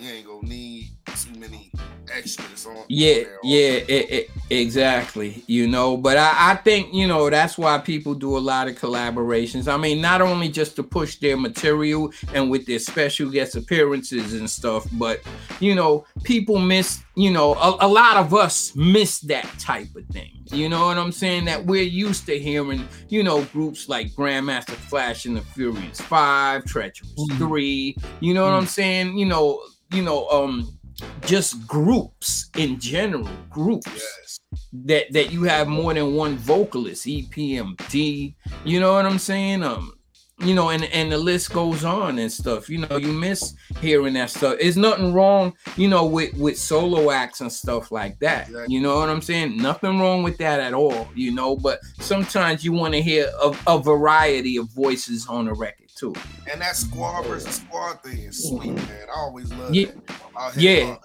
[0.00, 1.70] you ain't gonna need too many
[2.12, 2.84] extras on.
[2.88, 5.42] Yeah, on yeah, it, it, exactly.
[5.46, 8.76] You know, but I, I think you know that's why people do a lot of
[8.78, 9.72] collaborations.
[9.72, 14.34] I mean, not only just to push their material and with their special guest appearances
[14.34, 15.20] and stuff, but
[15.60, 17.02] you know, people miss.
[17.18, 20.32] You know, a, a lot of us miss that type of thing.
[20.52, 21.46] You know what I'm saying?
[21.46, 22.86] That we're used to hearing.
[23.08, 26.25] You know, groups like Grandmaster Flash and the Furious Five,
[26.66, 27.96] Treacherous Three.
[28.20, 29.18] You know what I'm saying?
[29.18, 29.62] You know,
[29.92, 30.78] you know, um,
[31.26, 34.38] just groups in general, groups Yes.
[34.72, 38.34] that that you have more than one vocalist, E EPMD.
[38.64, 39.62] You know what I'm saying?
[39.62, 39.92] Um,
[40.38, 42.68] you know, and and the list goes on and stuff.
[42.68, 44.58] You know, you miss hearing that stuff.
[44.60, 48.48] There's nothing wrong, you know, with with solo acts and stuff like that.
[48.48, 48.74] Exactly.
[48.74, 49.56] You know what I'm saying?
[49.56, 51.08] Nothing wrong with that at all.
[51.14, 55.54] You know, but sometimes you want to hear a, a variety of voices on a
[55.54, 56.14] record too.
[56.52, 59.06] And that squad versus squad thing is sweet, man.
[59.14, 59.86] I always love Yeah.
[59.88, 60.56] it.
[60.56, 60.96] Yeah.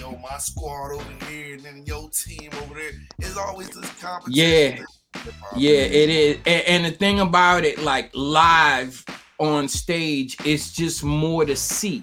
[0.00, 2.90] Yo, my squad over here, and then your team over there.
[3.18, 4.78] It's always this competition.
[4.78, 4.84] Yeah.
[5.56, 6.36] Yeah, it is.
[6.46, 9.04] And, and the thing about it, like live
[9.38, 12.02] on stage, it's just more to see.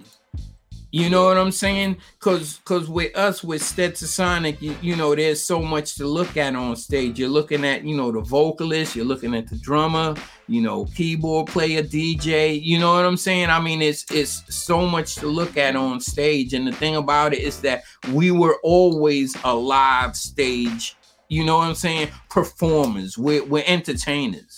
[0.93, 1.97] You know what I'm saying?
[2.19, 6.55] Cause cause with us with Stetsasonic, you, you know, there's so much to look at
[6.55, 7.17] on stage.
[7.17, 10.13] You're looking at, you know, the vocalist, you're looking at the drummer,
[10.47, 13.49] you know, keyboard player, DJ, you know what I'm saying?
[13.49, 16.53] I mean, it's it's so much to look at on stage.
[16.53, 20.95] And the thing about it is that we were always a live stage,
[21.29, 22.09] you know what I'm saying?
[22.29, 23.17] Performers.
[23.17, 24.57] We're we're entertainers.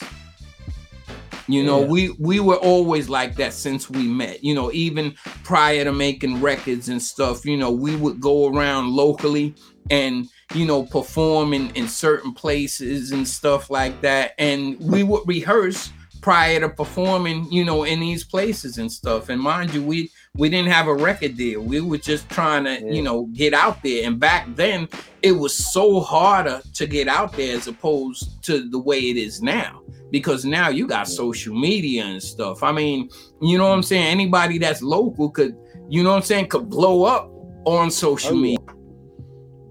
[1.48, 1.88] You know, Yeah.
[1.88, 4.44] we we were always like that since we met.
[4.44, 8.92] You know, even prior to making records and stuff, you know, we would go around
[8.96, 9.54] locally
[9.92, 14.34] and you know perform in, in certain places and stuff like that.
[14.40, 15.92] And we would rehearse
[16.22, 19.30] prior to performing, you know, in these places and stuff.
[19.30, 21.62] And mind you, we we didn't have a record deal.
[21.62, 24.06] We were just trying to, you know, get out there.
[24.06, 24.88] And back then,
[25.22, 29.42] it was so harder to get out there as opposed to the way it is
[29.42, 29.82] now.
[30.12, 32.64] Because now you got social media and stuff.
[32.64, 33.10] I mean,
[33.42, 34.06] you know what I'm saying?
[34.08, 35.58] Anybody that's local could,
[35.90, 37.32] you know what I'm saying, could blow up
[37.66, 38.58] on social Oh, yeah.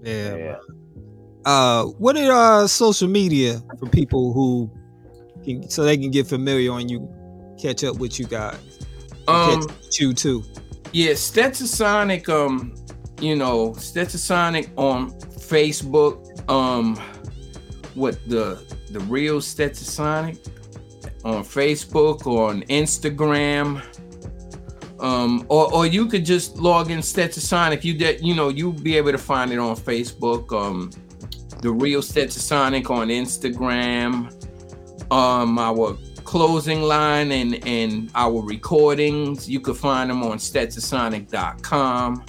[0.03, 0.37] media.
[0.37, 0.55] Yeah.
[1.45, 2.31] Uh, what are
[2.63, 4.69] uh social media for people who
[5.43, 7.07] can so they can get familiar and you
[7.61, 8.74] catch up with you guys?
[9.27, 10.43] Um, catch up with you too.
[10.91, 12.73] Yeah, Stetsasonic, um,
[13.19, 16.95] you know, Stetsasonic on Facebook, um,
[17.95, 20.37] what the the real Stetsasonic
[21.23, 23.83] on Facebook, or on Instagram,
[24.99, 27.83] um, or or you could just log in Stetsasonic.
[27.83, 30.91] You that you know you'll be able to find it on Facebook, um,
[31.61, 34.31] the real Stetsasonic on Instagram,
[35.11, 39.49] um, our closing line and and our recordings.
[39.49, 42.25] You could find them on stetsasonic.com.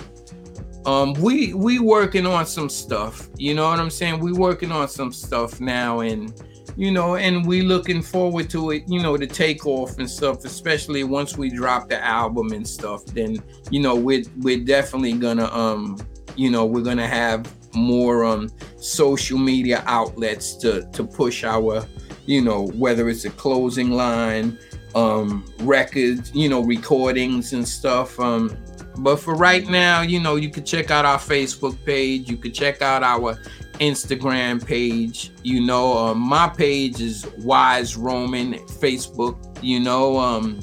[0.85, 3.29] Um, we we working on some stuff.
[3.37, 4.21] You know what I'm saying?
[4.21, 6.33] We working on some stuff now, and
[6.77, 8.85] you know, and we looking forward to it.
[8.87, 10.45] You know, to take off and stuff.
[10.45, 13.39] Especially once we drop the album and stuff, then
[13.71, 15.99] you know we're we're definitely gonna um,
[16.37, 21.85] you know, we're gonna have more um social media outlets to to push our
[22.27, 24.59] you know whether it's a closing line
[24.95, 28.57] um records you know recordings and stuff um
[28.99, 32.55] but for right now you know you could check out our facebook page you could
[32.55, 33.39] check out our
[33.75, 40.59] instagram page you know um, my page is wise roman facebook you know um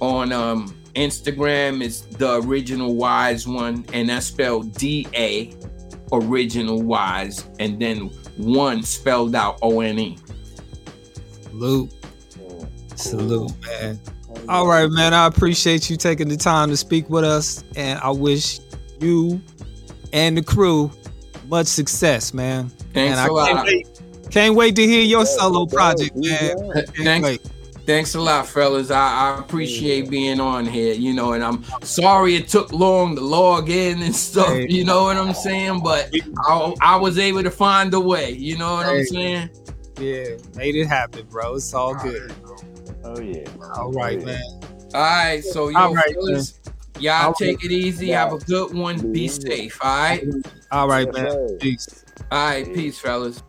[0.00, 5.54] on um instagram is the original wise one and that's spelled d-a
[6.12, 10.18] original wise and then one spelled out o-n-e
[11.56, 11.90] Salute.
[12.96, 13.98] Salute, man.
[14.28, 15.14] Oh, All right, man.
[15.14, 18.60] I appreciate you taking the time to speak with us, and I wish
[19.00, 19.40] you
[20.12, 20.90] and the crew
[21.48, 22.68] much success, man.
[22.92, 23.46] Thanks and I a lot.
[23.46, 26.84] Can't wait, can't wait to hear your solo project, man.
[26.94, 27.40] Thanks, wait.
[27.86, 28.90] thanks a lot, fellas.
[28.90, 33.22] I, I appreciate being on here, you know, and I'm sorry it took long to
[33.22, 35.80] log in and stuff, you know what I'm saying?
[35.82, 36.14] But
[36.46, 39.48] I, I was able to find a way, you know what I'm saying?
[39.98, 41.54] Yeah, made it happen, bro.
[41.54, 42.32] It's all good.
[43.04, 43.44] Oh yeah.
[43.74, 44.42] All right, man.
[44.94, 46.60] All right, so yo, All right, fellas,
[46.98, 48.08] y'all All take it easy.
[48.08, 49.12] Have a good one.
[49.12, 49.78] Be safe.
[49.82, 50.24] All right.
[50.70, 51.58] All right, man.
[51.58, 52.04] Peace.
[52.30, 53.42] All right, Peace, fellas.